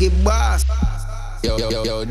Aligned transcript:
Jaggy 0.00 0.16
Bawse. 0.24 0.64
Yo, 1.42 1.58
yo, 1.58 1.84
yo, 1.84 2.04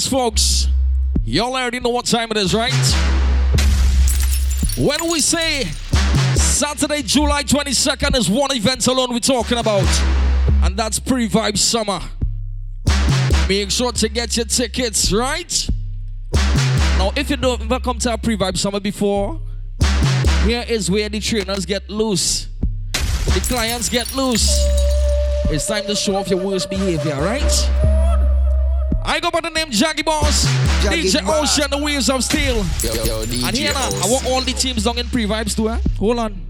Folks. 0.00 0.68
Y'all 1.22 1.54
already 1.54 1.78
know 1.78 1.90
what 1.90 2.06
time 2.06 2.30
it 2.30 2.38
is, 2.38 2.54
right? 2.54 2.72
When 4.78 5.12
we 5.12 5.20
say 5.20 5.64
Saturday, 6.34 7.02
July 7.02 7.42
22nd 7.42 8.16
is 8.16 8.30
one 8.30 8.56
event 8.56 8.86
alone 8.86 9.10
we're 9.10 9.18
talking 9.18 9.58
about, 9.58 9.86
and 10.62 10.78
that's 10.78 10.98
Pre 10.98 11.28
Vibe 11.28 11.58
Summer. 11.58 12.00
Make 13.46 13.70
sure 13.70 13.92
to 13.92 14.08
get 14.08 14.34
your 14.34 14.46
tickets, 14.46 15.12
right? 15.12 15.68
Now, 16.96 17.12
if 17.14 17.28
you 17.28 17.36
don't 17.36 17.60
ever 17.60 17.78
come 17.78 17.98
to 17.98 18.14
a 18.14 18.16
Pre 18.16 18.34
Vibe 18.34 18.56
Summer 18.56 18.80
before, 18.80 19.42
here 20.46 20.64
is 20.66 20.90
where 20.90 21.10
the 21.10 21.20
trainers 21.20 21.66
get 21.66 21.90
loose, 21.90 22.48
the 22.94 23.44
clients 23.46 23.90
get 23.90 24.14
loose. 24.16 24.58
It's 25.50 25.66
time 25.66 25.84
to 25.84 25.94
show 25.94 26.16
off 26.16 26.30
your 26.30 26.42
worst 26.42 26.70
behavior, 26.70 27.20
right? 27.20 27.91
I 29.04 29.20
go 29.20 29.30
by 29.30 29.40
the 29.40 29.50
name 29.50 29.66
Jaggy 29.68 30.04
Bawse, 30.04 30.46
Jaggy 30.82 31.02
DJ 31.02 31.26
Boss. 31.26 31.58
Ocean, 31.58 31.70
the 31.70 31.78
Wheels 31.78 32.08
of 32.08 32.22
Steel. 32.22 32.64
Yo, 32.82 32.94
yo, 32.94 33.04
yo, 33.04 33.24
DJ 33.24 33.48
And 33.48 33.56
here 33.56 33.72
now, 33.72 33.88
I 33.88 34.06
want 34.06 34.26
all 34.26 34.40
the 34.40 34.52
teams 34.52 34.84
down 34.84 34.98
in 34.98 35.08
pre-vibes 35.08 35.56
too, 35.56 35.68
eh? 35.70 35.78
Hold 35.98 36.18
on. 36.18 36.46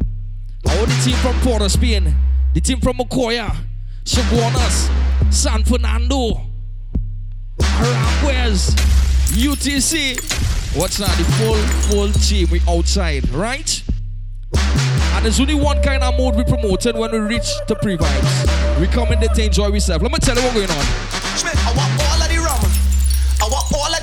I 0.69 0.77
want 0.77 0.89
the 0.89 1.03
team 1.03 1.17
from 1.17 1.35
Port 1.41 1.63
of 1.63 1.73
Spain, 1.73 2.15
the 2.53 2.61
team 2.61 2.81
from 2.81 2.99
Macoya, 2.99 3.57
Chaguanas, 4.05 5.33
San 5.33 5.65
Fernando, 5.65 6.43
Aranguez, 7.59 8.77
UTC. 9.33 10.77
What's 10.77 10.99
that? 10.99 11.17
The 11.19 11.25
full, 11.25 11.57
full 11.91 12.13
team. 12.13 12.49
We 12.51 12.61
outside, 12.69 13.29
right? 13.31 13.83
And 14.55 15.25
there's 15.25 15.41
only 15.41 15.55
one 15.55 15.83
kind 15.83 16.03
of 16.03 16.19
mood 16.19 16.37
we 16.37 16.45
promoted 16.45 16.97
when 16.97 17.13
we 17.13 17.19
reach 17.19 17.49
the 17.67 17.77
pre-vibes. 17.77 18.81
We 18.81 18.87
come 18.89 19.13
in 19.13 19.21
there 19.21 19.29
to 19.29 19.45
enjoy 19.45 19.71
ourselves. 19.71 20.03
Let 20.03 20.13
me 20.13 20.19
tell 20.19 20.37
you 20.37 20.43
what's 20.43 20.55
going 20.55 20.71
on. 20.71 21.92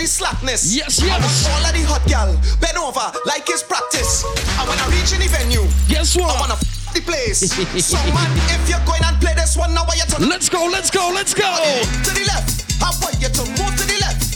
Slackness. 0.10 0.76
Yes, 0.76 1.02
I 1.02 1.08
want 1.08 1.22
yes. 1.24 1.48
all 1.48 1.66
of 1.66 1.74
the 1.74 1.84
hot 1.86 2.04
gal. 2.10 2.30
Bend 2.60 2.78
over 2.78 3.06
like 3.26 3.46
it's 3.50 3.64
practice. 3.64 4.26
And 4.58 4.66
when 4.68 4.78
I 4.80 4.86
reach 4.90 5.14
any 5.14 5.28
venue, 5.30 5.64
Guess 5.88 6.18
what? 6.18 6.34
I 6.36 6.40
wanna 6.40 6.58
f- 6.58 6.94
the 6.94 7.02
place. 7.02 7.40
so 7.86 7.98
man, 8.14 8.30
if 8.50 8.68
you're 8.70 8.82
going 8.86 9.04
and 9.06 9.16
play 9.22 9.34
this 9.36 9.56
one, 9.56 9.74
now 9.74 9.86
I 9.86 9.96
you 9.96 10.06
to 10.10 10.18
Let's 10.26 10.50
go, 10.50 10.66
let's 10.66 10.90
go, 10.90 11.12
let's 11.14 11.34
go. 11.34 11.46
to 11.46 12.12
the 12.18 12.26
left. 12.28 12.66
I 12.82 12.90
want 13.02 13.16
you 13.22 13.30
to 13.30 13.44
move 13.62 13.74
to 13.78 13.86
the 13.86 13.98
left. 14.02 14.29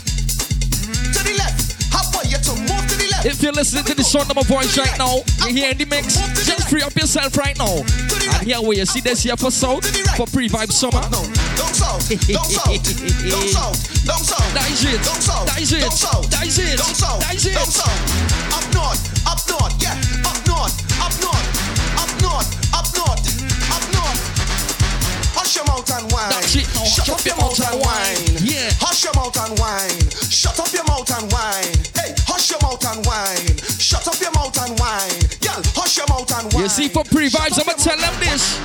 If 3.25 3.41
you're 3.41 3.53
listening 3.53 3.85
to 3.85 3.95
the 3.95 4.03
sound 4.03 4.29
of 4.29 4.35
my 4.35 4.43
voice 4.43 4.77
right 4.77 4.97
now, 4.99 5.23
you're 5.47 5.55
hearing 5.55 5.77
the 5.77 5.85
mix, 5.87 6.19
just 6.43 6.69
free 6.69 6.81
up 6.83 6.93
yourself 6.95 7.37
right 7.37 7.57
now. 7.57 7.79
And 8.35 8.43
here 8.43 8.59
where 8.61 8.75
you 8.77 8.85
see 8.85 8.99
this 8.99 9.23
here 9.23 9.37
for 9.37 9.49
South, 9.49 9.85
for 10.17 10.27
pre-vibe 10.27 10.71
summer. 10.71 10.99
Don't 11.55 11.71
south, 11.73 12.03
don't 12.27 12.51
south, 12.51 12.83
don't 12.83 13.47
south, 13.47 13.79
don't 14.03 14.25
south. 14.27 14.53
That 14.53 14.67
is 14.69 14.83
it. 14.83 14.99
Don't 15.03 15.23
south, 15.23 15.47
That 15.47 15.61
is 15.61 15.71
it. 15.71 15.81
don't 15.81 15.95
south, 15.95 16.29
That 16.29 16.45
is 16.45 16.59
it. 16.59 16.77
Don't 16.77 16.95
south, 16.95 17.19
That 17.23 17.35
is 17.35 17.45
it. 17.47 17.55
Up 17.55 18.65
north, 18.75 18.99
up 19.23 19.39
north, 19.47 19.73
yeah, 19.79 19.95
up 20.27 20.39
north, 20.43 20.75
up 20.99 21.15
north, 21.23 21.47
up 21.95 22.11
north, 22.19 22.49
up 22.75 22.87
north, 22.91 23.23
up 23.71 23.83
north. 23.95 24.19
Hush 25.31 25.55
your 25.55 25.65
mouth 25.65 25.87
and 25.95 26.11
whine. 26.11 26.29
That's 26.29 26.55
it. 26.59 26.67
Now, 26.75 26.83
Shut 26.83 27.07
up 27.09 27.23
your 27.25 27.37
mouth 27.39 27.55
and 27.71 27.79
whine. 27.79 28.35
Yeah. 28.43 28.67
Hush 28.83 29.03
your 29.07 29.15
mouth 29.15 29.37
and 29.39 29.55
whine. 29.57 30.11
Shut 30.27 30.59
up 30.59 30.71
your 30.75 30.83
mouth 30.91 31.07
and 31.07 31.31
whine. 31.31 31.62
You 36.51 36.67
see, 36.67 36.89
for 36.89 37.03
pre-vibes, 37.07 37.55
I'ma 37.55 37.71
tell 37.79 37.95
them 37.95 38.15
this. 38.19 38.59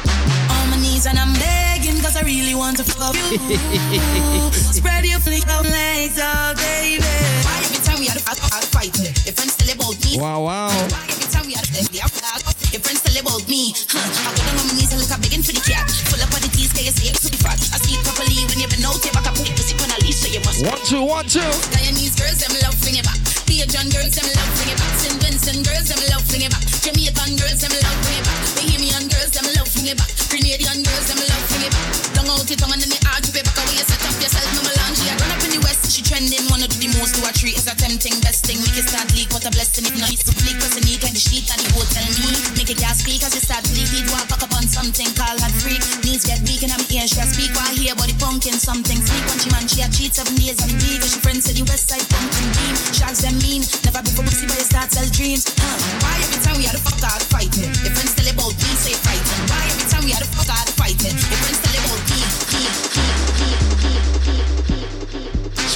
on 0.51 0.71
my 0.71 0.77
knees 0.83 1.07
and 1.07 1.15
I'm 1.19 1.31
begging 1.39 1.95
cause 2.03 2.17
I 2.19 2.23
really 2.27 2.55
want 2.55 2.77
to 2.79 2.85
fuck 2.85 3.15
you. 3.15 3.39
Spread 4.75 5.07
your 5.07 5.21
flick 5.23 5.47
out 5.47 5.65
legs 5.65 6.19
out, 6.19 6.59
baby. 6.59 7.07
Why 7.47 7.55
every 7.63 7.79
time 7.87 8.03
we 8.03 8.07
had 8.11 8.19
a 8.19 8.25
fight, 8.27 8.43
had 8.51 8.65
a 8.65 8.67
fight, 8.67 8.95
your 8.99 9.35
friends 9.35 9.55
tell 9.55 9.71
about 9.71 9.95
me. 10.03 10.19
Wow, 10.19 10.43
wow. 10.43 10.69
Why 10.69 11.07
every 11.07 11.31
time 11.31 11.47
we 11.47 11.55
had 11.55 11.63
a 11.63 12.09
fight, 12.11 12.43
your 12.75 12.83
friends 12.83 13.01
tell 13.07 13.15
about 13.15 13.47
me. 13.47 13.73
Huh. 13.95 14.03
I 14.03 14.27
go 14.27 14.43
down 14.43 14.59
on 14.59 14.67
my 14.67 14.75
knees 14.75 14.91
and 14.91 14.99
look 14.99 15.15
up 15.15 15.23
begging 15.23 15.47
for 15.47 15.55
the 15.55 15.63
cat. 15.63 15.87
Full 16.11 16.19
up 16.19 16.35
of 16.35 16.43
the 16.43 16.51
teeth, 16.51 16.75
cause 16.75 16.83
you 16.83 16.93
say 16.93 17.15
it's 17.15 17.31
fat. 17.39 17.63
I 17.73 17.79
see 17.79 17.95
properly 18.03 18.43
when 18.51 18.59
you've 18.59 18.75
been 18.75 18.83
out, 18.83 18.99
take 18.99 19.15
back 19.15 19.31
a 19.31 19.33
put 19.33 19.49
pussy 19.55 19.79
on 19.79 19.95
a 19.95 19.99
leash, 20.03 20.19
so 20.19 20.27
you 20.27 20.43
must. 20.43 20.67
One, 20.67 20.83
two, 20.83 21.03
one, 21.07 21.27
two. 21.31 21.47
Guyanese 21.71 22.19
girls, 22.19 22.43
them 22.43 22.59
love 22.59 22.75
fling 22.83 22.99
back. 23.07 23.18
Bajan 23.59 23.91
girls, 23.91 24.15
them 24.15 24.23
love 24.23 24.71
it 24.71 24.79
back. 24.79 24.95
Girls, 25.67 25.91
love 25.91 25.99
it 25.99 26.47
back. 26.47 26.63
Girls, 27.35 27.63
love 27.67 27.75
it 27.75 27.83
back. 27.83 28.47
Bahamian 28.55 29.11
girls, 29.11 29.35
love 29.35 31.19
it 31.19 31.73
back. 31.75 32.15
Long 32.15 32.39
out 32.39 32.47
tongue 32.47 32.71
and 32.71 32.83
then 32.83 32.91
they 32.91 33.03
argue 33.11 33.35
it 33.35 33.43
back 33.43 33.59
away. 33.59 33.75
You 33.75 33.83
set 33.83 33.99
up 34.07 34.15
yourself, 34.23 34.47
no 34.55 34.63
melange. 34.63 35.03
Run 35.11 35.38
she 35.89 36.05
trending. 36.05 36.45
Wanna 36.53 36.69
do 36.69 36.77
the 36.77 36.93
most 37.01 37.17
to 37.17 37.25
a 37.25 37.33
tree. 37.33 37.57
It's 37.57 37.65
a 37.65 37.75
tempting 37.75 38.15
best 38.21 38.45
thing. 38.45 38.61
Make 38.61 38.77
it 38.77 38.85
start 38.85 39.09
leak, 39.17 39.33
what 39.33 39.45
a 39.49 39.53
blessing. 39.53 39.89
If 39.89 39.97
not, 39.97 40.13
it's 40.13 40.25
to 40.29 40.35
fleek, 40.37 40.61
cause 40.61 40.77
the 40.77 40.85
need 40.85 41.01
like 41.01 41.17
the 41.17 41.23
sheet 41.23 41.49
and 41.49 41.61
the 41.65 41.71
hotel 41.73 42.05
me. 42.21 42.31
Make 42.55 42.71
it 42.71 42.79
gas 42.79 43.01
speak 43.01 43.25
as 43.25 43.33
you 43.33 43.43
start 43.43 43.65
to. 43.65 43.73
He'd 43.73 44.07
walk 44.13 44.29
back 44.29 44.45
up 44.45 44.53
on 44.53 44.69
something, 44.69 45.09
call 45.17 45.35
that 45.41 45.53
freak. 45.65 45.81
Knees 46.05 46.29
get 46.29 46.45
weak 46.45 46.63
and 46.63 46.73
I'm 46.77 46.85
here. 46.87 47.09
she 47.09 47.19
a 47.19 47.27
speak. 47.27 47.51
While 47.57 47.73
hear 47.73 47.97
body 47.97 48.15
punking 48.21 48.61
something. 48.61 49.01
Sneak 49.01 49.25
when 49.27 49.39
she 49.41 49.49
man, 49.51 49.65
she 49.65 49.81
a 49.81 49.89
cheat 49.89 50.13
seven 50.13 50.37
days 50.37 50.61
in 50.61 50.69
the 50.71 50.79
week. 50.79 51.01
Cause 51.01 51.17
she 51.17 51.21
friends 51.25 51.49
said 51.49 51.57
the 51.57 51.65
west 51.65 51.89
side 51.89 52.05
pumping 52.13 52.51
beam. 52.53 52.75
Shots 52.93 53.25
them 53.25 53.35
mean, 53.41 53.65
never 53.83 54.05
before 54.05 54.29
pussy, 54.29 54.45
but 54.47 54.61
you 54.61 54.69
start 54.69 54.93
sell 54.93 55.09
dreams. 55.11 55.58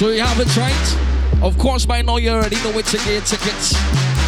So 0.03 0.09
you 0.09 0.19
have 0.19 0.35
it 0.37 0.51
right. 0.59 0.85
Of 1.41 1.57
course, 1.57 1.85
by 1.85 2.01
now 2.01 2.17
you 2.17 2.29
already 2.31 2.57
know 2.59 2.75
where 2.75 2.83
to 2.83 2.97
get 3.07 3.07
your 3.07 3.21
tickets. 3.23 3.71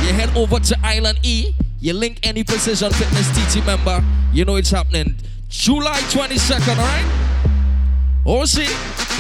You 0.08 0.16
head 0.16 0.31
over 0.31 0.56
to 0.58 0.75
Island 0.81 1.19
E. 1.22 1.52
You 1.81 1.91
link 1.91 2.24
any 2.24 2.46
Precision 2.46 2.94
Fitness 2.96 3.28
TT 3.36 3.59
member. 3.66 4.00
You 4.31 4.46
know 4.46 4.56
it's 4.56 4.72
happening. 4.72 5.19
July 5.50 6.00
22nd, 6.16 6.80
alright? 6.80 7.03
Oh, 8.24 8.46
see, 8.46 8.72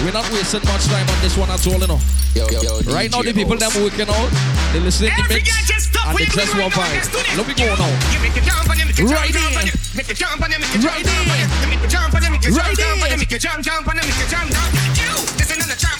we're 0.07 0.15
not 0.15 0.23
wasting 0.31 0.63
much 0.63 0.87
time 0.87 1.03
on 1.11 1.19
this 1.19 1.35
one 1.35 1.51
at 1.51 1.59
all, 1.67 1.75
you 1.75 1.87
know. 1.91 1.99
Yo, 2.31 2.47
yo, 2.47 2.61
yo, 2.63 2.79
Right 2.87 3.11
now, 3.11 3.19
the 3.21 3.33
people 3.35 3.59
OC. 3.59 3.59
them 3.59 3.83
working 3.83 4.07
out, 4.07 4.31
they 4.71 4.79
listening 4.79 5.11
to 5.11 5.27
the 5.27 5.35
mix, 5.35 5.51
guy 5.51 5.59
just 5.67 5.91
stop 5.91 6.07
and 6.07 6.17
they 6.17 6.23
you 6.23 6.31
just 6.31 6.55
doing 6.55 6.63
want 6.63 6.77
right 6.77 6.87
now. 6.87 6.87
vibes. 6.87 6.95
Let's 6.95 7.11
do 7.11 7.19
this. 7.19 7.35
Let 7.35 7.47
me 7.51 7.53
go 7.59 7.65
now. 7.75 7.91
You 8.15 8.19
make 8.23 8.37
it 8.39 8.43
jump 8.47 8.69
and 8.71 8.79
you 8.79 8.85
make 8.87 8.95
it 8.95 9.11
Right 9.11 9.27
jump, 9.27 9.43
jump 9.43 9.59
there. 9.59 9.59
and 9.59 10.07
you 10.07 10.15
jump 10.15 10.39
and 10.39 10.53
you 10.55 10.59
make 10.63 10.71
it 10.71 10.87
Right 10.87 11.03
jump, 11.03 11.19
jump 11.19 11.51
and 11.51 11.59
make 11.67 11.83
it 11.83 11.91
jump 11.91 12.13
and 12.15 12.23
you 12.23 12.31
make 12.31 12.47
it 12.47 12.55
jump, 12.55 12.63
Right 12.63 12.79
jump 12.79 13.03
and 13.03 13.19
you 13.19 13.27
jump, 13.27 13.59
jump 13.59 13.87
and 13.91 13.99
you 13.99 14.07
make 14.07 14.23
it 14.23 14.29
jump, 15.83 15.94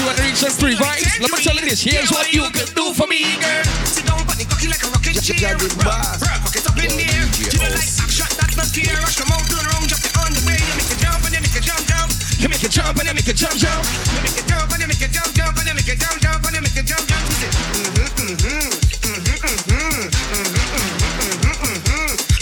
You 0.00 0.06
see 0.06 0.06
what 0.06 0.16
I 0.16 0.24
reach 0.24 0.40
them 0.40 0.52
three 0.52 0.76
vibes? 0.76 1.20
Let 1.20 1.30
me 1.30 1.38
tell 1.42 1.54
you 1.54 1.68
this. 1.68 1.82
Here's 1.82 2.10
what 2.10 2.32
you 2.32 2.48
can 2.50 2.66
do 2.74 2.92
for 2.94 3.06
me, 3.06 3.36
girl. 3.36 3.64
Sit 3.84 4.06
down 4.06 4.24
the 4.26 4.44
cocky 4.48 4.68
like 4.68 4.82
a 4.84 4.88
rocket 4.88 5.20
chair. 5.20 5.56
Rock, 5.84 6.20
rock 6.20 6.56
it 6.56 6.64
up 6.64 6.76
in 6.80 6.96
the 6.96 7.04
air. 7.04 7.28
You 7.28 7.60
know 7.60 7.68
like 7.76 7.88
action, 8.00 8.26
that's 8.40 8.56
not 8.56 8.66
fear. 8.72 8.96
Rush 8.96 9.20
out, 9.20 9.44
turn 9.48 9.60
around, 9.60 9.88
jump 9.88 10.04
it 10.04 10.16
on 10.16 10.32
the 10.32 10.40
way. 10.48 10.56
You 10.56 10.74
make 10.80 10.88
it 10.88 11.00
jump 11.00 11.24
and 11.24 11.34
you 11.36 11.40
make 11.44 11.56
it 11.56 11.64
jump, 11.64 11.84
jump. 11.84 12.10
You 12.40 12.48
make 12.48 12.64
it 12.64 12.72
jump 12.72 12.96
and 12.96 13.08
you 13.08 13.14
make 13.14 13.28
it 13.28 13.36
jump, 13.36 13.56
jump. 13.60 13.84
You 13.84 14.20
make 14.24 14.38
it 14.40 14.46
jump 14.48 14.72
and 14.72 14.80
you 14.80 14.88
make 14.88 15.02
it 15.04 15.12
jump, 15.12 15.34
jump 15.36 15.56
and 15.60 15.68
you 15.68 15.74
make 15.76 15.88
it 15.88 15.98
jump, 16.00 16.16
jump 16.20 16.44
and 16.48 16.54
you 16.56 16.62
make 16.64 16.76
it 16.80 16.86
jump, 16.88 17.04
jump. 17.04 17.24
You 17.28 17.36
say, 17.36 17.52
mhm, 17.76 18.40
mhm, 18.40 18.72
mhm, 19.04 19.50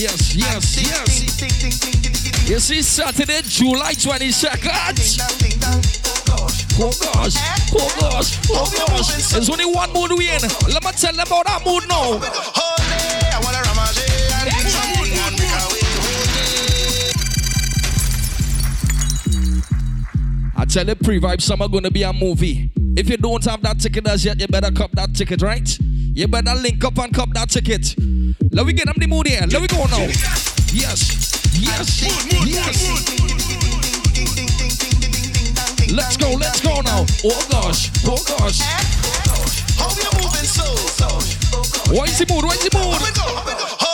Yes, 0.00 0.34
yes, 0.34 0.80
yes. 0.80 2.48
You 2.48 2.58
see, 2.58 2.80
Saturday, 2.80 3.42
July 3.42 3.92
22nd. 3.92 4.96
Oh 6.80 6.90
gosh, 7.02 7.36
oh 7.74 7.94
gosh, 8.00 8.38
oh 8.48 8.64
gosh. 8.88 9.30
There's 9.30 9.50
only 9.50 9.66
one 9.66 9.92
mood 9.92 10.12
we 10.16 10.30
in. 10.30 10.40
Let 10.40 10.82
me 10.82 10.92
tell 10.92 11.12
them 11.12 11.26
about 11.26 11.44
that 11.44 11.62
mood 11.66 11.86
now. 11.86 12.18
I 20.56 20.64
tell 20.64 20.86
you, 20.86 20.94
pre-vibe 20.94 21.42
summer 21.42 21.68
gonna 21.68 21.90
be 21.90 22.04
a 22.04 22.12
movie. 22.14 22.70
If 22.96 23.10
you 23.10 23.18
don't 23.18 23.44
have 23.44 23.60
that 23.60 23.80
ticket 23.80 24.08
as 24.08 24.24
yet, 24.24 24.40
you 24.40 24.46
better 24.46 24.70
cop 24.72 24.92
that 24.92 25.14
ticket, 25.14 25.42
right? 25.42 25.78
You 26.12 26.26
better 26.26 26.54
link 26.54 26.84
up 26.84 26.98
and 26.98 27.14
cop 27.14 27.30
that 27.34 27.50
ticket. 27.50 27.94
Let 28.52 28.66
me 28.66 28.72
get 28.72 28.86
them 28.86 28.96
the 28.98 29.06
mood 29.06 29.28
here. 29.28 29.40
Let 29.46 29.62
me 29.62 29.68
go 29.68 29.86
now. 29.86 30.06
Yes, 30.72 31.30
yes, 31.54 32.02
yes. 32.44 32.80
Let's 35.92 36.16
go, 36.16 36.32
let's 36.34 36.60
go 36.60 36.80
now. 36.80 37.06
Oh 37.24 37.46
gosh, 37.50 37.90
oh 38.04 38.22
gosh. 38.26 38.60
How 39.78 39.88
you 39.94 40.10
moving 40.18 40.46
so? 40.46 40.64
What 41.94 42.08
is 42.08 42.18
the 42.18 42.26
mood? 42.32 42.44
What 42.44 42.56
is 42.56 42.64
the 42.64 42.78
mood? 42.78 43.89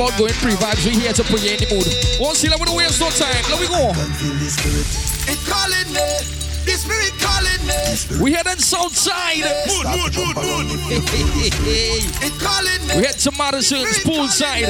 About 0.00 0.16
going 0.18 0.32
pre-vibes, 0.40 0.86
we 0.88 0.96
here 0.96 1.12
to 1.12 1.22
put 1.24 1.44
you 1.44 1.52
in 1.52 1.58
the 1.60 1.68
mood. 1.68 1.84
Won't 2.20 2.36
see 2.36 2.48
let 2.48 2.58
we 2.58 2.64
don't 2.64 2.76
waste 2.76 3.00
no 3.00 3.10
time. 3.12 3.36
Let 3.52 3.60
me 3.60 3.68
go. 3.68 3.92
It 5.28 5.38
calling 5.44 5.88
me, 5.92 6.08
the 6.64 6.72
spirit 6.80 7.12
calling 7.20 7.60
me. 7.68 7.76
We 8.22 8.32
heading 8.32 8.56
south 8.64 8.96
side. 8.96 9.44
Mood, 9.68 9.86
mood, 9.92 10.12
mood, 10.16 10.36
mood. 10.40 10.66
It 10.88 12.34
calling 12.40 12.80
me. 12.88 12.96
We 12.96 13.04
head 13.04 13.18
to 13.28 13.30
Madison's 13.36 13.98
poolside. 14.00 14.64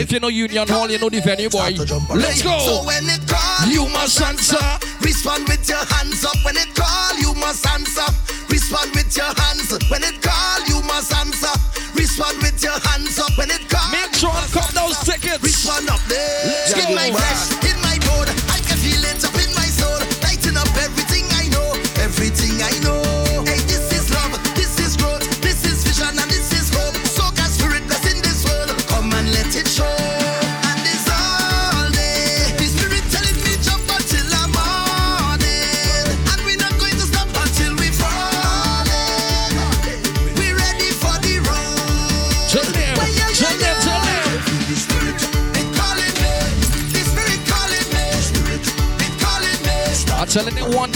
If 0.00 0.12
you 0.12 0.20
know 0.20 0.28
Union 0.28 0.66
Hall, 0.66 0.90
you 0.90 0.98
know 0.98 1.10
the 1.10 1.20
venue, 1.20 1.50
boy. 1.50 1.76
Let's 2.16 2.40
So 2.40 2.48
go. 2.48 2.86
when 2.88 3.04
it 3.04 3.20
call, 3.28 3.68
You 3.68 3.84
must 3.92 4.20
answer. 4.22 4.64
Respond 5.04 5.46
with 5.48 5.68
your 5.68 5.84
hands 5.92 6.24
up. 6.24 6.36
When 6.44 6.56
it 6.56 6.72
call, 6.74 7.14
you 7.20 7.34
must 7.34 7.66
answer. 7.68 8.08
Respond 8.48 8.94
with 8.96 9.14
your 9.16 9.28
hands. 9.36 9.70
When 9.90 10.02
it 10.02 10.22
call, 10.22 10.64
you 10.66 10.80
must 10.88 11.12
answer. 11.12 11.52
Respond 11.94 12.40
with 12.42 12.62
your 12.62 12.78
hands 12.88 13.09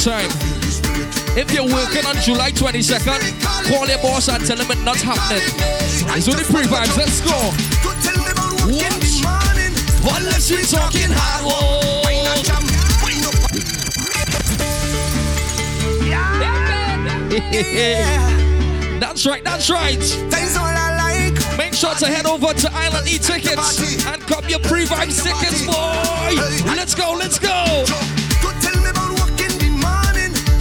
time. 0.05 0.29
If 1.35 1.51
you're 1.55 1.65
working 1.65 2.05
on 2.05 2.17
July 2.17 2.51
22nd, 2.51 3.41
call 3.73 3.89
your 3.89 3.97
boss 4.03 4.29
and 4.29 4.45
tell 4.45 4.59
him 4.59 4.71
it's 4.71 4.85
not 4.85 5.01
happening. 5.01 5.41
It's 6.15 6.29
only 6.29 6.45
pre-vibes. 6.45 6.95
Let's 6.99 7.23
go. 7.23 7.33
What? 8.69 8.93
Unless 10.21 10.51
we 10.51 10.63
talking 10.69 11.09
hard 11.09 11.47
up. 11.49 11.95
That's 19.01 19.25
right, 19.27 19.43
that's 19.43 19.71
right. 19.71 19.99
Make 21.57 21.73
sure 21.73 21.95
to 21.95 22.07
head 22.07 22.27
over 22.27 22.53
to 22.53 22.71
Island 22.75 23.09
E 23.09 23.17
Tickets 23.17 24.05
and 24.07 24.21
cop 24.23 24.51
your 24.51 24.61
pre-vibes 24.61 25.23
tickets, 25.23 25.65
boy. 25.65 26.75
Let's 26.77 26.95
go, 26.95 27.15
let's 27.15 27.39
go. 27.39 28.14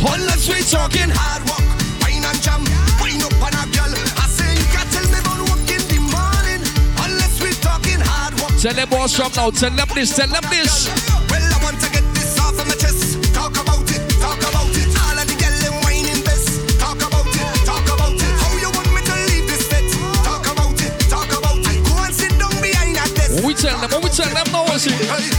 Unless 0.03 0.49
we 0.51 0.59
talking 0.67 1.07
Hard 1.15 1.47
work, 1.47 1.63
wine 2.03 2.27
and 2.27 2.39
jam, 2.43 2.59
wine 2.99 3.23
up 3.23 3.39
on 3.39 3.55
a 3.55 3.63
girl. 3.71 3.87
I 4.19 4.27
say 4.27 4.51
you 4.51 4.67
can't 4.67 4.89
tell 4.91 5.07
me 5.07 5.15
about 5.15 5.39
work 5.47 5.63
in 5.71 5.79
the 5.87 5.99
morning. 6.11 6.59
Unless 6.99 7.39
we 7.39 7.55
talking 7.63 8.03
hard 8.03 8.35
work. 8.35 8.51
Tell 8.59 8.75
them 8.75 8.89
boss 8.91 9.15
from 9.15 9.31
now. 9.39 9.49
Tell 9.55 9.71
them 9.71 9.87
this. 9.95 10.11
Tell 10.11 10.27
them 10.27 10.43
this. 10.51 10.91
Well, 11.31 11.39
I 11.39 11.57
want 11.63 11.79
to 11.79 11.87
get 11.87 12.03
this 12.11 12.35
off 12.35 12.59
of 12.59 12.67
my 12.67 12.75
chest. 12.75 13.15
Talk 13.31 13.55
about 13.55 13.87
it, 13.87 14.03
talk 14.19 14.43
about 14.43 14.75
it. 14.75 14.91
All 14.91 15.15
of 15.15 15.23
the 15.23 15.35
girl 15.39 15.55
them 15.63 15.75
whining 15.87 16.19
best. 16.27 16.51
Talk 16.83 16.99
about 16.99 17.23
it, 17.23 17.47
talk 17.63 17.87
about 17.87 18.19
it. 18.19 18.33
How 18.43 18.51
you 18.59 18.71
want 18.75 18.91
me 18.91 18.99
to 19.07 19.15
leave 19.31 19.47
this 19.47 19.63
set? 19.71 19.87
Talk 20.27 20.43
about 20.51 20.75
it, 20.83 20.91
talk 21.07 21.31
about 21.31 21.63
it. 21.63 21.79
Go 21.87 21.95
and 22.03 22.11
sit 22.11 22.35
down 22.35 22.51
behind 22.59 22.99
a 22.99 23.07
desk. 23.15 23.39
We 23.39 23.55
tell 23.55 23.79
them? 23.79 24.03
We 24.03 24.11
tell 24.11 24.27
them 24.27 24.51
now? 24.51 24.67
See? 24.75 24.91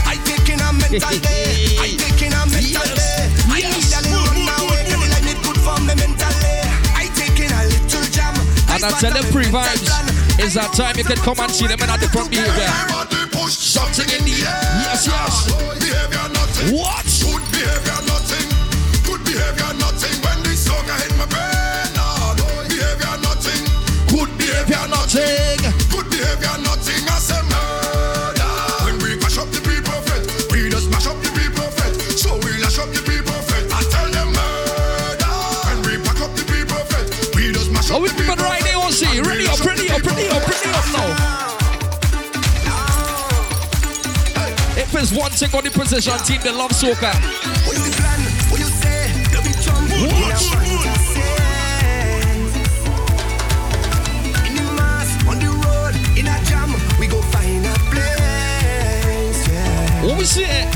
I 0.09 0.17
taking 0.25 0.57
a 0.57 0.73
mental 0.73 1.13
day. 1.21 1.93
And 8.85 8.93
I 8.93 8.99
tell 8.99 9.13
them 9.13 9.23
free 9.31 9.45
vibes. 9.45 9.89
Is 10.39 10.53
that 10.53 10.69
time 10.73 10.93
you 10.95 11.03
can 11.03 11.17
come 11.17 11.39
and 11.39 11.49
see 11.49 11.65
them 11.65 11.81
in 11.81 11.89
a 11.89 11.97
different 11.97 12.29
behavior. 12.29 12.69
Something 13.49 14.05
in 14.13 14.21
the 14.23 14.29
Yes, 14.29 15.07
yes. 15.09 15.49
Nothing. 16.13 16.77
What? 16.77 17.01
Good 17.01 17.41
behavior 17.49 17.94
one 45.15 45.31
thing 45.31 45.49
on 45.55 45.63
the 45.63 45.71
Precision 45.71 46.17
team, 46.19 46.41
they 46.43 46.51
love 46.51 46.71
soca. 46.71 47.13
What's 47.65 47.79
the 47.87 47.91
plan? 47.95 48.19
What 48.51 48.59
you 48.59 48.67
say? 48.67 49.07
The 49.31 49.39
big 49.43 49.57
jump 49.63 49.89
in 49.91 50.11
a 50.11 50.35
fantasy. 50.35 51.23
In 54.47 54.55
the 54.55 54.63
mass, 54.75 55.09
on 55.27 55.39
the 55.39 55.47
road, 55.63 55.95
in 56.19 56.27
a 56.27 56.35
jam, 56.45 56.75
we 56.99 57.07
go 57.07 57.21
find 57.31 57.65
a 57.65 57.73
place. 57.91 59.47
Yeah. 59.47 60.05
What 60.05 60.17
we 60.17 60.25
say? 60.25 60.74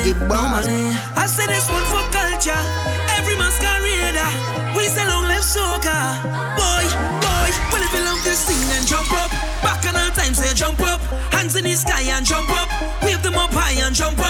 Boss. 0.00 0.64
nobody. 0.66 0.96
I 1.16 1.26
say 1.26 1.46
this 1.46 1.68
one 1.68 1.84
for 1.92 2.04
culture. 2.08 2.62
Every 3.18 3.36
masquerader, 3.36 4.30
we 4.74 4.88
say 4.88 5.06
long 5.06 5.24
live 5.28 5.44
soca. 5.44 6.16
Boy, 6.56 6.84
boy, 7.20 7.48
well 7.70 7.82
if 7.84 7.92
you 7.92 8.04
love 8.04 8.22
this 8.24 8.48
thing 8.48 8.60
then 8.68 8.86
jump 8.86 9.12
up. 9.12 9.30
Back 9.62 9.84
on 9.86 9.96
all 9.96 10.10
time 10.10 10.34
say 10.34 10.54
jump 10.54 10.80
up. 10.80 11.00
Hands 11.32 11.54
in 11.54 11.64
the 11.64 11.74
sky 11.74 12.02
and 12.02 12.24
jump 12.24 12.48
up. 12.50 12.68
Wave 13.02 13.22
them 13.22 13.34
up 13.34 13.52
high 13.52 13.76
and 13.84 13.94
jump 13.94 14.18
up. 14.20 14.29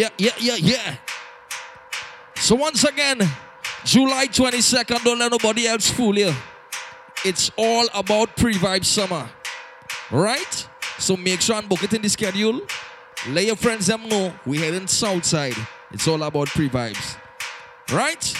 Yeah, 0.00 0.08
yeah, 0.16 0.32
yeah, 0.40 0.56
yeah. 0.56 0.96
So 2.36 2.54
once 2.54 2.84
again, 2.84 3.18
July 3.84 4.28
22nd, 4.28 5.04
don't 5.04 5.18
let 5.18 5.30
nobody 5.30 5.66
else 5.66 5.90
fool 5.90 6.16
you. 6.18 6.32
It's 7.22 7.50
all 7.54 7.86
about 7.92 8.34
pre-vibe 8.34 8.86
summer. 8.86 9.28
Right? 10.10 10.68
So 10.98 11.18
make 11.18 11.42
sure 11.42 11.56
and 11.56 11.68
book 11.68 11.82
it 11.82 11.92
in 11.92 12.00
the 12.00 12.08
schedule. 12.08 12.62
Let 13.28 13.44
your 13.44 13.56
friends 13.56 13.88
them 13.88 14.08
know 14.08 14.32
we 14.46 14.56
heading 14.56 14.86
south 14.86 15.26
side. 15.26 15.56
It's 15.92 16.08
all 16.08 16.22
about 16.22 16.48
pre-vibes. 16.48 17.18
Right? 17.92 18.34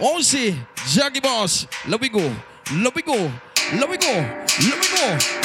Oh, 0.00 0.16
also, 0.16 0.36
Jaggy 0.36 1.22
Bawse, 1.22 1.66
let 1.88 1.98
me 1.98 2.10
go. 2.10 2.30
Let 2.74 2.94
me 2.94 3.00
go. 3.00 3.32
Let 3.72 3.88
me 3.88 3.96
go. 3.96 4.12
Let 4.68 4.78
me 4.78 4.86
go. 4.98 5.39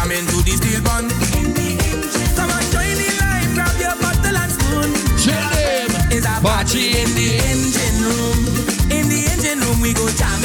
Jam 0.00 0.12
into 0.12 0.42
the 0.44 0.52
steel 0.52 0.80
bun. 0.82 1.08
Come 2.36 2.50
on, 2.50 2.62
join 2.72 2.96
the 2.96 3.08
line, 3.20 3.52
grab 3.54 3.76
your 3.80 3.96
bottle 4.00 4.36
and 4.36 4.52
spoon. 4.52 4.90
It's 6.12 6.26
a 6.26 6.40
party 6.40 6.96
in 7.00 7.10
the 7.14 7.28
engine 7.50 7.98
room. 8.04 8.40
In 8.90 9.08
the 9.08 9.20
engine 9.32 9.60
room, 9.60 9.80
we 9.80 9.92
go 9.92 10.08
jam 10.16 10.40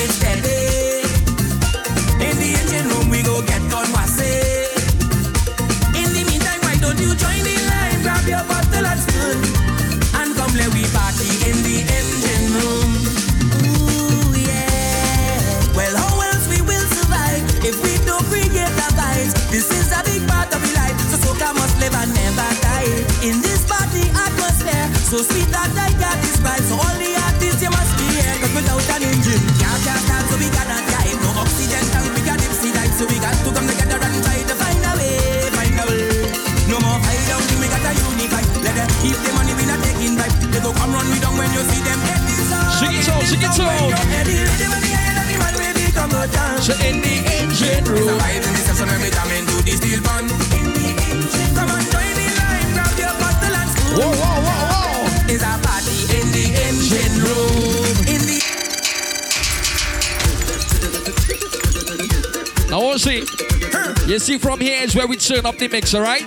You 64.16 64.20
see, 64.20 64.38
from 64.38 64.62
here 64.62 64.82
is 64.82 64.96
where 64.96 65.08
we 65.08 65.18
turn 65.18 65.46
up 65.46 65.58
the 65.58 65.68
mix, 65.68 65.94
alright? 65.94 66.24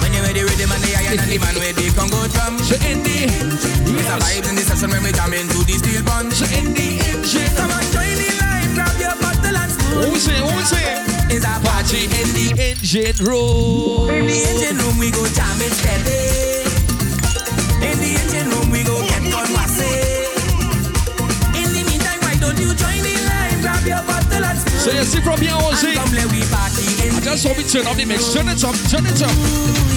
when 0.00 0.16
you 0.16 0.22
ready, 0.24 0.40
rhythm 0.40 0.72
and 0.72 0.80
the 0.80 0.96
iron 0.96 1.20
and 1.20 1.28
the 1.28 1.36
man 1.44 1.52
where 1.60 1.76
they 1.76 1.92
can 1.92 2.08
go 2.08 2.24
drum. 2.32 2.56
So 2.64 2.72
in 2.88 3.04
the 3.04 3.28
It's 3.28 4.08
a 4.08 4.16
yes. 4.16 4.48
in 4.48 4.56
the 4.56 4.64
session 4.64 4.88
when 4.88 5.04
we 5.04 5.12
jam 5.12 5.28
into 5.36 5.60
the 5.60 5.76
steel 5.76 6.00
bun. 6.08 6.32
So 6.32 6.48
in 6.56 6.72
the 6.72 6.96
engine. 7.04 7.52
Come 7.52 7.68
on, 7.68 7.84
join 7.92 8.16
the 8.16 8.32
line, 8.40 8.72
grab 8.72 8.96
your 8.96 9.12
bottle 9.20 9.56
and 9.60 9.72
spoon. 9.76 10.08
What 10.08 10.08
we 10.08 10.16
say? 10.24 10.40
What 10.40 10.56
we 10.56 10.64
say? 10.64 10.88
It's 11.36 11.44
a 11.44 11.52
party 11.60 12.08
in 12.08 12.28
the 12.32 12.64
Engine 12.64 13.20
room. 13.28 14.08
In 14.08 14.24
the 14.24 14.38
engine 14.56 14.80
room, 14.80 14.96
we 14.96 15.12
go 15.12 15.20
jam 15.36 15.52
it 15.60 15.76
steady. 15.76 16.64
In 17.84 17.96
the 18.00 18.10
engine 18.24 18.48
room, 18.55 18.55
So 24.86 24.94
you 24.94 25.02
see, 25.02 25.18
from 25.18 25.42
here, 25.42 25.50
we'll 25.58 25.74
see. 25.74 25.98
come 25.98 26.06
let 26.14 26.30
we 26.30 26.46
party 26.46 26.86
in 27.02 27.10
I 27.10 27.18
just 27.18 27.42
hope 27.42 27.58
we 27.58 27.66
turn 27.66 27.90
up 27.90 27.98
the 27.98 28.06
mix. 28.06 28.30
Turn 28.30 28.46
it 28.46 28.62
up, 28.62 28.70
turn 28.86 29.02
it 29.02 29.18
up. 29.18 29.34